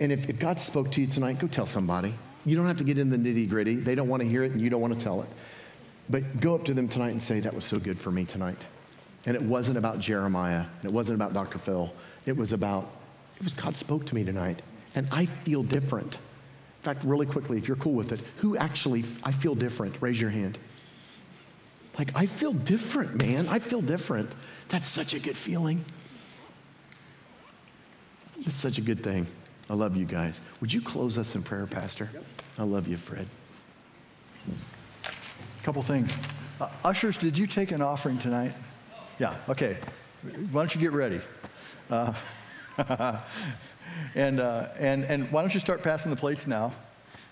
And 0.00 0.12
if, 0.12 0.28
if 0.28 0.38
God 0.38 0.60
spoke 0.60 0.90
to 0.92 1.00
you 1.00 1.06
tonight, 1.06 1.38
go 1.38 1.46
tell 1.46 1.66
somebody. 1.66 2.12
You 2.44 2.56
don't 2.56 2.66
have 2.66 2.76
to 2.78 2.84
get 2.84 2.98
in 2.98 3.08
the 3.08 3.16
nitty 3.16 3.48
gritty. 3.48 3.76
They 3.76 3.94
don't 3.94 4.08
want 4.08 4.22
to 4.22 4.28
hear 4.28 4.44
it, 4.44 4.52
and 4.52 4.60
you 4.60 4.68
don't 4.68 4.80
want 4.80 4.98
to 4.98 5.00
tell 5.02 5.22
it. 5.22 5.28
But 6.10 6.40
go 6.40 6.54
up 6.54 6.64
to 6.66 6.74
them 6.74 6.88
tonight 6.88 7.10
and 7.10 7.22
say, 7.22 7.40
That 7.40 7.54
was 7.54 7.64
so 7.64 7.78
good 7.78 7.98
for 7.98 8.10
me 8.10 8.24
tonight. 8.24 8.66
And 9.24 9.34
it 9.34 9.42
wasn't 9.42 9.78
about 9.78 10.00
Jeremiah, 10.00 10.66
and 10.80 10.84
it 10.84 10.92
wasn't 10.92 11.14
about 11.14 11.32
Dr. 11.32 11.58
Phil. 11.58 11.90
It 12.26 12.36
was 12.36 12.52
about, 12.52 12.90
it 13.38 13.44
was 13.44 13.54
God 13.54 13.76
spoke 13.76 14.04
to 14.06 14.14
me 14.14 14.24
tonight, 14.24 14.60
and 14.94 15.08
I 15.10 15.26
feel 15.26 15.62
different. 15.62 16.18
In 16.84 16.92
fact, 16.94 17.02
really 17.06 17.24
quickly, 17.24 17.56
if 17.56 17.66
you're 17.66 17.78
cool 17.78 17.94
with 17.94 18.12
it, 18.12 18.20
who 18.36 18.58
actually, 18.58 19.06
I 19.22 19.32
feel 19.32 19.54
different? 19.54 19.96
Raise 20.02 20.20
your 20.20 20.28
hand. 20.28 20.58
Like, 21.98 22.14
I 22.14 22.26
feel 22.26 22.52
different, 22.52 23.14
man. 23.16 23.48
I 23.48 23.58
feel 23.58 23.80
different. 23.80 24.30
That's 24.68 24.86
such 24.86 25.14
a 25.14 25.18
good 25.18 25.38
feeling. 25.38 25.82
It's 28.40 28.60
such 28.60 28.76
a 28.76 28.82
good 28.82 29.02
thing. 29.02 29.26
I 29.70 29.72
love 29.72 29.96
you 29.96 30.04
guys. 30.04 30.42
Would 30.60 30.74
you 30.74 30.82
close 30.82 31.16
us 31.16 31.34
in 31.34 31.42
prayer, 31.42 31.66
Pastor? 31.66 32.10
Yep. 32.12 32.24
I 32.58 32.62
love 32.64 32.86
you, 32.86 32.98
Fred. 32.98 33.28
A 35.06 35.62
couple 35.62 35.80
things. 35.80 36.18
Uh, 36.60 36.68
ushers, 36.84 37.16
did 37.16 37.38
you 37.38 37.46
take 37.46 37.70
an 37.70 37.80
offering 37.80 38.18
tonight? 38.18 38.52
Yeah, 39.18 39.38
okay. 39.48 39.78
Why 40.50 40.60
don't 40.60 40.74
you 40.74 40.82
get 40.82 40.92
ready? 40.92 41.22
Uh, 41.88 42.12
and, 44.14 44.40
uh, 44.40 44.68
and, 44.78 45.04
and 45.04 45.30
why 45.30 45.42
don't 45.42 45.54
you 45.54 45.60
start 45.60 45.82
passing 45.82 46.10
the 46.10 46.16
plates 46.16 46.46
now? 46.46 46.72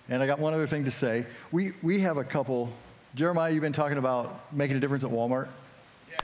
And 0.09 0.23
I 0.23 0.27
got 0.27 0.39
one 0.39 0.55
other 0.55 0.67
thing 0.67 0.85
to 0.85 0.91
say. 0.91 1.27
We, 1.51 1.73
we 1.83 2.01
have 2.01 2.17
a 2.17 2.25
couple 2.25 2.73
Jeremiah, 3.15 3.53
you've 3.53 3.61
been 3.61 3.75
talking 3.75 3.99
about 3.99 4.55
making 4.55 4.79
a 4.79 4.81
difference 4.81 5.05
at 5.05 5.11
Walmart. 5.11 5.49
Yes. 6.11 6.21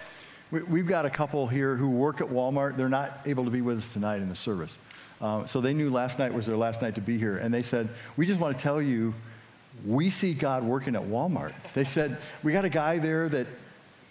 We, 0.51 0.81
have 0.81 0.89
got 0.89 1.05
a 1.05 1.11
couple 1.11 1.47
here 1.47 1.77
who 1.77 1.91
work 1.91 2.23
at 2.23 2.29
Walmart. 2.29 2.79
They're 2.79 2.89
not 2.89 3.21
able 3.27 3.45
to 3.45 3.51
be 3.51 3.61
with 3.61 3.77
us 3.77 3.93
tonight 3.93 4.23
in 4.23 4.31
the 4.31 4.37
service. 4.37 4.79
Uh, 5.21 5.45
so 5.45 5.61
they 5.61 5.75
knew 5.75 5.91
last 5.91 6.19
night 6.19 6.33
was 6.33 6.47
their 6.47 6.57
last 6.57 6.81
night 6.81 6.95
to 6.95 7.03
be 7.03 7.19
here. 7.19 7.37
And 7.37 7.53
they 7.53 7.61
said, 7.61 7.91
We 8.17 8.25
just 8.25 8.41
want 8.41 8.57
to 8.57 8.63
tell 8.63 8.81
you, 8.81 9.13
we 9.85 10.09
see 10.09 10.33
God 10.33 10.65
working 10.65 10.97
at 10.97 11.03
Walmart. 11.03 11.53
They 11.75 11.85
said, 11.85 12.17
We 12.43 12.53
got 12.53 12.65
a 12.65 12.71
guy 12.71 12.99
there 12.99 13.29
that 13.29 13.47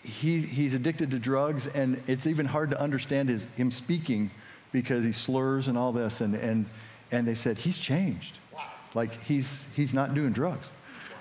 he, 0.03 0.39
he's 0.39 0.75
addicted 0.75 1.09
to 1.11 1.19
drugs, 1.19 1.65
and 1.65 1.99
it's 2.05 2.27
even 2.27 2.45
hard 2.45 2.69
to 2.69 2.79
understand 2.79 3.29
his, 3.29 3.45
him 3.55 3.71
speaking 3.71 4.29
because 4.71 5.05
he 5.05 5.11
slurs 5.11 5.67
and 5.67 5.77
all 5.77 5.91
this. 5.91 6.21
And, 6.21 6.35
and, 6.35 6.65
and 7.11 7.27
they 7.27 7.35
said, 7.35 7.57
He's 7.57 7.77
changed. 7.77 8.37
Like 8.93 9.21
he's, 9.23 9.65
he's 9.75 9.93
not 9.93 10.13
doing 10.13 10.31
drugs. 10.31 10.71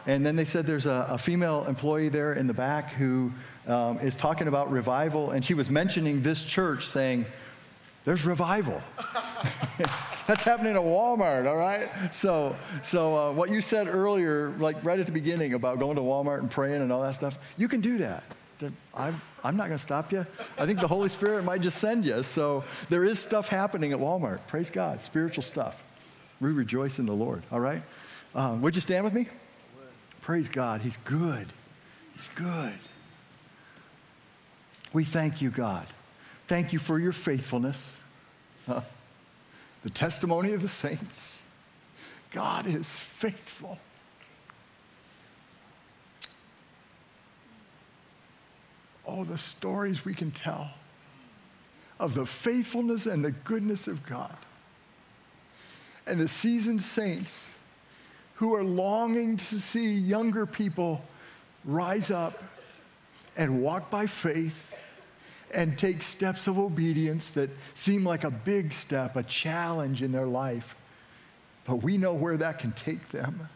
And 0.07 0.25
then 0.25 0.37
they 0.37 0.45
said 0.45 0.67
there's 0.67 0.87
a, 0.87 1.09
a 1.11 1.19
female 1.19 1.65
employee 1.67 2.09
there 2.09 2.33
in 2.33 2.47
the 2.47 2.55
back 2.55 2.93
who 2.93 3.33
um, 3.67 3.99
is 3.99 4.15
talking 4.15 4.47
about 4.47 4.71
revival, 4.71 5.33
and 5.33 5.45
she 5.45 5.55
was 5.55 5.69
mentioning 5.69 6.23
this 6.23 6.45
church 6.45 6.85
saying, 6.85 7.27
There's 8.05 8.25
revival. 8.25 8.81
That's 10.27 10.43
happening 10.45 10.75
at 10.75 10.83
Walmart, 10.83 11.47
all 11.47 11.57
right? 11.57 11.89
So, 12.13 12.57
so 12.83 13.17
uh, 13.17 13.33
what 13.33 13.51
you 13.51 13.61
said 13.61 13.89
earlier, 13.89 14.51
like 14.59 14.85
right 14.85 14.99
at 14.99 15.07
the 15.07 15.13
beginning 15.13 15.55
about 15.55 15.79
going 15.79 15.97
to 15.97 16.03
Walmart 16.03 16.39
and 16.39 16.51
praying 16.51 16.83
and 16.83 16.93
all 16.93 17.03
that 17.03 17.15
stuff, 17.15 17.39
you 17.57 17.69
can 17.69 17.81
do 17.81 17.99
that. 17.99 18.25
I'm, 18.95 19.21
I'm 19.45 19.57
not 19.57 19.67
going 19.67 19.79
to 19.79 19.83
stop 19.83 20.13
you. 20.13 20.27
I 20.59 20.67
think 20.67 20.81
the 20.81 20.89
Holy 20.89 21.09
Spirit 21.09 21.45
might 21.45 21.61
just 21.61 21.79
send 21.79 22.05
you. 22.05 22.23
So 22.23 22.65
there 22.89 23.05
is 23.05 23.19
stuff 23.19 23.49
happening 23.49 23.93
at 23.93 23.99
Walmart. 23.99 24.47
Praise 24.47 24.71
God, 24.71 25.03
spiritual 25.03 25.43
stuff. 25.43 25.83
We 26.41 26.51
rejoice 26.51 26.99
in 26.99 27.07
the 27.07 27.15
Lord, 27.15 27.43
all 27.51 27.61
right? 27.61 27.83
Uh, 28.35 28.57
would 28.61 28.75
you 28.75 28.81
stand 28.81 29.05
with 29.05 29.15
me? 29.15 29.29
Praise 30.21 30.49
God. 30.49 30.81
He's 30.81 30.97
good. 30.99 31.47
He's 32.17 32.29
good. 32.35 32.79
We 34.93 35.05
thank 35.05 35.41
you, 35.43 35.51
God. 35.51 35.87
Thank 36.49 36.73
you 36.73 36.79
for 36.79 36.99
your 36.99 37.13
faithfulness, 37.13 37.97
the 38.67 39.91
testimony 39.93 40.53
of 40.53 40.63
the 40.63 40.69
saints. 40.69 41.43
God 42.31 42.67
is 42.67 42.99
faithful. 42.99 43.79
Oh, 49.17 49.25
the 49.25 49.39
stories 49.39 50.05
we 50.05 50.13
can 50.13 50.31
tell 50.31 50.71
of 51.99 52.13
the 52.13 52.27
faithfulness 52.27 53.07
and 53.07 53.25
the 53.25 53.31
goodness 53.31 53.89
of 53.89 54.05
God. 54.05 54.37
And 56.07 56.21
the 56.21 56.29
seasoned 56.29 56.83
saints 56.83 57.49
who 58.35 58.55
are 58.55 58.63
longing 58.63 59.39
to 59.39 59.59
see 59.59 59.95
younger 59.95 60.45
people 60.45 61.03
rise 61.65 62.11
up 62.11 62.43
and 63.39 63.63
walk 63.63 63.91
by 63.91 64.05
faith 64.05 64.75
and 65.55 65.79
take 65.79 66.03
steps 66.03 66.47
of 66.47 66.59
obedience 66.59 67.31
that 67.31 67.49
seem 67.75 68.05
like 68.05 68.25
a 68.25 68.31
big 68.31 68.75
step, 68.75 69.17
a 69.17 69.23
challenge 69.23 70.03
in 70.03 70.13
their 70.13 70.27
life. 70.27 70.77
But 71.65 71.77
we 71.77 71.97
know 71.97 72.13
where 72.13 72.37
that 72.37 72.59
can 72.59 72.73
take 72.73 73.09
them. 73.09 73.49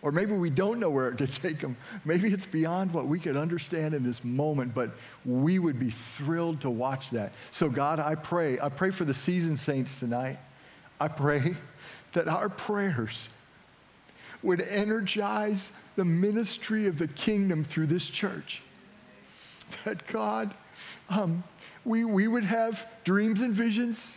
Or 0.00 0.12
maybe 0.12 0.32
we 0.32 0.50
don't 0.50 0.78
know 0.78 0.90
where 0.90 1.08
it 1.08 1.18
could 1.18 1.32
take 1.32 1.60
them. 1.60 1.76
Maybe 2.04 2.32
it's 2.32 2.46
beyond 2.46 2.92
what 2.92 3.06
we 3.06 3.18
could 3.18 3.36
understand 3.36 3.94
in 3.94 4.04
this 4.04 4.22
moment, 4.22 4.72
but 4.74 4.92
we 5.24 5.58
would 5.58 5.78
be 5.78 5.90
thrilled 5.90 6.60
to 6.60 6.70
watch 6.70 7.10
that. 7.10 7.32
So, 7.50 7.68
God, 7.68 7.98
I 7.98 8.14
pray, 8.14 8.60
I 8.60 8.68
pray 8.68 8.92
for 8.92 9.04
the 9.04 9.14
seasoned 9.14 9.58
saints 9.58 9.98
tonight. 9.98 10.38
I 11.00 11.08
pray 11.08 11.56
that 12.12 12.28
our 12.28 12.48
prayers 12.48 13.28
would 14.42 14.60
energize 14.60 15.72
the 15.96 16.04
ministry 16.04 16.86
of 16.86 16.98
the 16.98 17.08
kingdom 17.08 17.64
through 17.64 17.86
this 17.86 18.08
church. 18.08 18.62
That 19.84 20.06
God, 20.06 20.54
um, 21.10 21.42
we, 21.84 22.04
we 22.04 22.28
would 22.28 22.44
have 22.44 22.86
dreams 23.04 23.40
and 23.40 23.52
visions, 23.52 24.16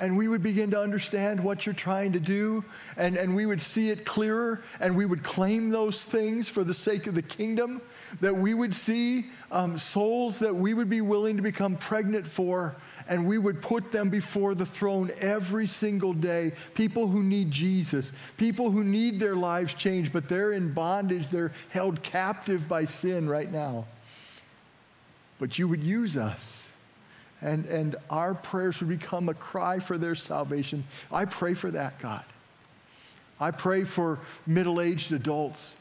and 0.00 0.16
we 0.16 0.28
would 0.28 0.42
begin 0.42 0.70
to 0.70 0.80
understand 0.80 1.42
what 1.42 1.66
you're 1.66 1.74
trying 1.74 2.12
to 2.12 2.20
do, 2.20 2.64
and, 2.96 3.16
and 3.16 3.36
we 3.36 3.46
would 3.46 3.60
see 3.60 3.90
it 3.90 4.04
clearer, 4.04 4.62
and 4.80 4.96
we 4.96 5.04
would 5.04 5.22
claim 5.22 5.70
those 5.70 6.04
things 6.04 6.48
for 6.48 6.64
the 6.64 6.74
sake 6.74 7.06
of 7.06 7.14
the 7.14 7.22
kingdom, 7.22 7.82
that 8.20 8.34
we 8.34 8.54
would 8.54 8.74
see 8.74 9.26
um, 9.52 9.76
souls 9.76 10.38
that 10.38 10.54
we 10.54 10.74
would 10.74 10.88
be 10.88 11.00
willing 11.00 11.36
to 11.36 11.42
become 11.42 11.76
pregnant 11.76 12.26
for, 12.26 12.74
and 13.08 13.26
we 13.26 13.38
would 13.38 13.60
put 13.60 13.92
them 13.92 14.08
before 14.08 14.54
the 14.54 14.66
throne 14.66 15.10
every 15.20 15.66
single 15.66 16.12
day. 16.12 16.52
People 16.74 17.08
who 17.08 17.22
need 17.22 17.50
Jesus, 17.50 18.12
people 18.36 18.70
who 18.70 18.84
need 18.84 19.20
their 19.20 19.36
lives 19.36 19.74
changed, 19.74 20.12
but 20.12 20.28
they're 20.28 20.52
in 20.52 20.72
bondage, 20.72 21.28
they're 21.28 21.52
held 21.70 22.02
captive 22.02 22.68
by 22.68 22.84
sin 22.84 23.28
right 23.28 23.50
now. 23.50 23.86
But 25.38 25.58
you 25.58 25.68
would 25.68 25.82
use 25.82 26.16
us. 26.16 26.69
And, 27.42 27.64
and 27.66 27.96
our 28.10 28.34
prayers 28.34 28.80
would 28.80 28.88
become 28.88 29.28
a 29.28 29.34
cry 29.34 29.78
for 29.78 29.96
their 29.96 30.14
salvation. 30.14 30.84
I 31.10 31.24
pray 31.24 31.54
for 31.54 31.70
that, 31.70 31.98
God. 31.98 32.24
I 33.40 33.50
pray 33.50 33.84
for 33.84 34.18
middle 34.46 34.80
aged 34.80 35.12
adults 35.12 35.74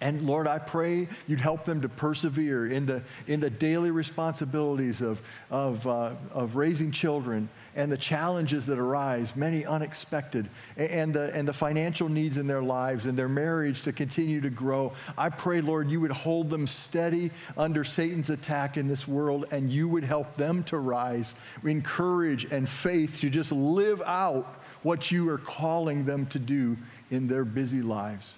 And 0.00 0.22
Lord, 0.22 0.46
I 0.46 0.58
pray 0.58 1.08
you'd 1.26 1.40
help 1.40 1.64
them 1.64 1.80
to 1.80 1.88
persevere 1.88 2.68
in 2.68 2.86
the, 2.86 3.02
in 3.26 3.40
the 3.40 3.50
daily 3.50 3.90
responsibilities 3.90 5.00
of, 5.00 5.20
of, 5.50 5.84
uh, 5.88 6.12
of 6.32 6.54
raising 6.54 6.92
children 6.92 7.48
and 7.74 7.90
the 7.90 7.96
challenges 7.96 8.66
that 8.66 8.78
arise, 8.78 9.34
many 9.34 9.66
unexpected, 9.66 10.48
and 10.76 11.12
the, 11.12 11.34
and 11.34 11.48
the 11.48 11.52
financial 11.52 12.08
needs 12.08 12.38
in 12.38 12.46
their 12.46 12.62
lives 12.62 13.06
and 13.06 13.18
their 13.18 13.28
marriage 13.28 13.82
to 13.82 13.92
continue 13.92 14.40
to 14.40 14.50
grow. 14.50 14.92
I 15.16 15.30
pray, 15.30 15.60
Lord, 15.60 15.90
you 15.90 16.00
would 16.00 16.12
hold 16.12 16.48
them 16.48 16.68
steady 16.68 17.32
under 17.56 17.82
Satan's 17.82 18.30
attack 18.30 18.76
in 18.76 18.86
this 18.86 19.08
world 19.08 19.46
and 19.50 19.68
you 19.68 19.88
would 19.88 20.04
help 20.04 20.34
them 20.34 20.62
to 20.64 20.78
rise 20.78 21.34
in 21.64 21.82
courage 21.82 22.44
and 22.52 22.68
faith 22.68 23.20
to 23.20 23.30
just 23.30 23.50
live 23.50 24.00
out 24.02 24.62
what 24.84 25.10
you 25.10 25.28
are 25.28 25.38
calling 25.38 26.04
them 26.04 26.26
to 26.26 26.38
do 26.38 26.76
in 27.10 27.26
their 27.26 27.44
busy 27.44 27.82
lives. 27.82 28.36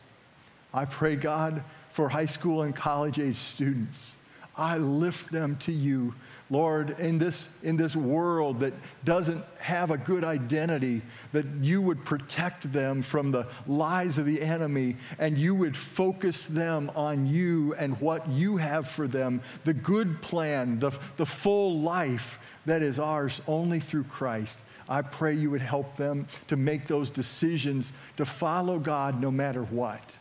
I 0.73 0.85
pray, 0.85 1.17
God, 1.17 1.65
for 1.91 2.09
high 2.09 2.27
school 2.27 2.63
and 2.63 2.75
college 2.75 3.19
age 3.19 3.37
students. 3.37 4.15
I 4.57 4.77
lift 4.77 5.33
them 5.33 5.57
to 5.61 5.73
you. 5.73 6.15
Lord, 6.51 6.99
in 6.99 7.19
this, 7.19 7.49
in 7.63 7.77
this 7.77 7.95
world 7.95 8.61
that 8.61 8.75
doesn't 9.05 9.45
have 9.61 9.91
a 9.91 9.97
good 9.97 10.25
identity, 10.25 11.01
that 11.33 11.47
you 11.61 11.81
would 11.81 12.05
protect 12.05 12.73
them 12.73 13.03
from 13.03 13.31
the 13.31 13.47
lies 13.69 14.19
of 14.19 14.27
the 14.27 14.43
enemy 14.43 14.97
and 15.19 15.39
you 15.39 15.55
would 15.55 15.77
focus 15.77 16.47
them 16.47 16.91
on 16.97 17.27
you 17.27 17.75
and 17.75 17.99
what 18.01 18.29
you 18.29 18.57
have 18.57 18.89
for 18.89 19.07
them, 19.07 19.41
the 19.65 19.73
good 19.73 20.21
plan, 20.21 20.81
the, 20.81 20.91
the 21.17 21.27
full 21.27 21.79
life 21.79 22.41
that 22.67 22.83
is 22.83 22.99
ours 22.99 23.41
only 23.47 23.79
through 23.79 24.05
Christ. 24.05 24.61
I 24.89 25.03
pray 25.03 25.35
you 25.35 25.51
would 25.53 25.63
help 25.63 25.97
them 25.97 26.27
to 26.49 26.57
make 26.57 26.87
those 26.87 27.11
decisions 27.11 27.93
to 28.17 28.25
follow 28.25 28.81
God 28.81 29.21
no 29.21 29.31
matter 29.31 29.63
what 29.63 30.17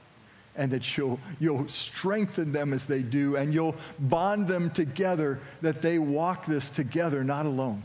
and 0.60 0.70
that 0.72 0.98
you'll, 0.98 1.18
you'll 1.40 1.68
strengthen 1.70 2.52
them 2.52 2.74
as 2.74 2.86
they 2.86 3.02
do, 3.02 3.38
and 3.38 3.54
you'll 3.54 3.78
bond 3.98 4.46
them 4.46 4.70
together 4.70 5.40
that 5.62 5.82
they 5.82 5.98
walk 5.98 6.46
this 6.46 6.70
together, 6.70 7.24
not 7.24 7.46
alone. 7.46 7.82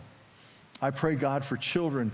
I 0.83 0.91
pray, 0.91 1.15
God, 1.15 1.45
for 1.45 1.57
children. 1.57 2.11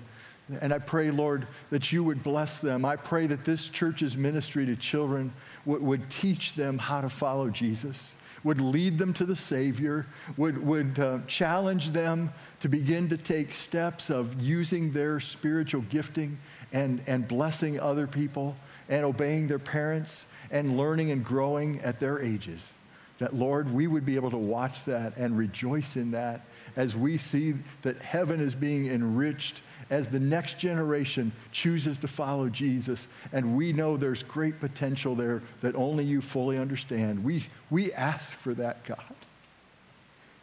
And 0.61 0.71
I 0.73 0.79
pray, 0.79 1.11
Lord, 1.11 1.47
that 1.71 1.93
you 1.93 2.05
would 2.05 2.23
bless 2.23 2.61
them. 2.61 2.85
I 2.85 2.97
pray 2.97 3.27
that 3.27 3.45
this 3.45 3.71
church's 3.71 4.19
ministry 4.19 4.67
to 4.67 4.77
children 4.77 5.33
would, 5.65 5.81
would 5.81 6.11
teach 6.11 6.55
them 6.55 6.77
how 6.77 7.01
to 7.01 7.09
follow 7.09 7.49
Jesus, 7.49 8.11
would 8.45 8.61
lead 8.61 8.99
them 8.99 9.15
to 9.15 9.25
the 9.25 9.37
Savior, 9.37 10.05
would, 10.37 10.63
would 10.63 10.99
uh, 10.99 11.21
challenge 11.27 11.93
them 11.93 12.35
to 12.61 12.69
begin 12.69 13.09
to 13.09 13.17
take 13.17 13.55
steps 13.55 14.11
of 14.11 14.39
using 14.43 14.93
their 14.93 15.21
spiritual 15.21 15.83
gifting 15.89 16.37
and, 16.71 17.03
and 17.07 17.27
blessing 17.27 17.81
other 17.81 18.07
people 18.07 18.57
and 18.91 19.07
obeying 19.07 19.47
their 19.47 19.59
parents 19.59 20.27
and 20.51 20.77
learning 20.77 21.11
and 21.11 21.25
growing 21.25 21.81
at 21.81 22.01
their 22.01 22.21
ages. 22.21 22.73
That, 23.19 23.35
Lord, 23.35 23.73
we 23.73 23.87
would 23.87 24.07
be 24.07 24.17
able 24.17 24.31
to 24.31 24.39
watch 24.39 24.85
that 24.87 25.17
and 25.17 25.37
rejoice 25.37 25.97
in 25.97 26.11
that 26.13 26.43
as 26.77 26.97
we 26.97 27.17
see 27.17 27.55
that 27.83 27.99
heaven 27.99 28.41
is 28.41 28.55
being 28.55 28.87
enriched 28.87 29.63
as 29.91 30.09
the 30.09 30.21
next 30.21 30.59
generation 30.59 31.33
chooses 31.53 31.99
to 31.99 32.09
follow 32.09 32.49
Jesus. 32.49 33.09
And 33.33 33.57
we 33.57 33.73
know 33.73 33.97
there's 33.97 34.23
great 34.23 34.59
potential 34.61 35.15
there 35.15 35.43
that 35.61 35.75
only 35.75 36.05
you 36.05 36.21
fully 36.21 36.57
understand. 36.57 37.23
We, 37.23 37.47
we 37.69 37.93
ask 37.93 38.39
for 38.39 38.55
that, 38.55 38.85
God. 38.85 39.15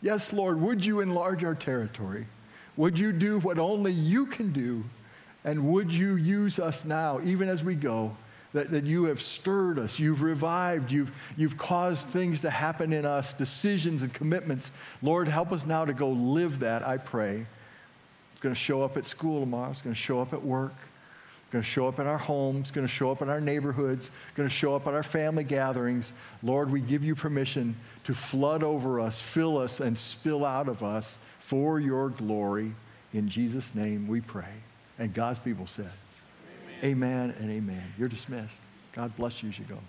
Yes, 0.01 0.31
Lord, 0.31 0.61
would 0.61 0.85
you 0.85 0.99
enlarge 0.99 1.43
our 1.43 1.55
territory? 1.55 2.27
Would 2.75 2.99
you 2.99 3.11
do 3.11 3.39
what 3.39 3.57
only 3.57 3.91
you 3.91 4.27
can 4.27 4.51
do? 4.51 4.83
And 5.43 5.65
would 5.71 5.91
you 5.91 6.15
use 6.15 6.59
us 6.59 6.85
now, 6.85 7.21
even 7.23 7.49
as 7.49 7.63
we 7.63 7.73
go? 7.73 8.15
That, 8.57 8.71
that 8.71 8.85
you 8.85 9.03
have 9.05 9.21
stirred 9.21 9.77
us, 9.77 9.99
you've 9.99 10.23
revived, 10.23 10.91
you've, 10.91 11.11
you've 11.37 11.57
caused 11.57 12.07
things 12.07 12.39
to 12.39 12.49
happen 12.49 12.91
in 12.91 13.05
us, 13.05 13.31
decisions 13.31 14.01
and 14.01 14.11
commitments. 14.11 14.71
Lord, 15.03 15.27
help 15.27 15.51
us 15.51 15.63
now 15.63 15.85
to 15.85 15.93
go 15.93 16.09
live 16.09 16.59
that, 16.59 16.85
I 16.85 16.97
pray. 16.97 17.45
It's 18.31 18.41
going 18.41 18.55
to 18.55 18.59
show 18.59 18.81
up 18.81 18.97
at 18.97 19.05
school 19.05 19.41
tomorrow, 19.41 19.69
it's 19.69 19.83
going 19.83 19.93
to 19.93 19.99
show 19.99 20.19
up 20.19 20.33
at 20.33 20.43
work. 20.43 20.73
It's 21.43 21.53
going 21.53 21.63
to 21.63 21.69
show 21.69 21.87
up 21.87 21.99
in 21.99 22.07
our 22.07 22.17
homes, 22.17 22.61
it's 22.61 22.71
going 22.71 22.85
to 22.85 22.91
show 22.91 23.09
up 23.09 23.21
in 23.21 23.29
our 23.29 23.39
neighborhoods, 23.39 24.07
it's 24.07 24.35
going 24.35 24.49
to 24.49 24.53
show 24.53 24.75
up 24.75 24.85
at 24.87 24.93
our 24.93 25.03
family 25.03 25.43
gatherings. 25.45 26.11
Lord, 26.43 26.71
we 26.71 26.81
give 26.81 27.05
you 27.05 27.15
permission 27.15 27.75
to 28.05 28.13
flood 28.13 28.63
over 28.63 28.99
us, 28.99 29.21
fill 29.21 29.57
us, 29.57 29.79
and 29.79 29.97
spill 29.97 30.43
out 30.43 30.67
of 30.67 30.83
us 30.83 31.19
for 31.39 31.79
your 31.79 32.09
glory. 32.09 32.73
In 33.13 33.29
Jesus' 33.29 33.75
name 33.75 34.07
we 34.07 34.19
pray. 34.19 34.51
And 34.99 35.13
God's 35.13 35.39
people 35.39 35.67
said, 35.67 35.91
Amen 36.83 37.33
and 37.39 37.51
amen. 37.51 37.83
You're 37.97 38.07
dismissed. 38.07 38.61
God 38.93 39.15
bless 39.15 39.41
you 39.41 39.49
as 39.49 39.57
you 39.57 39.65
go. 39.65 39.79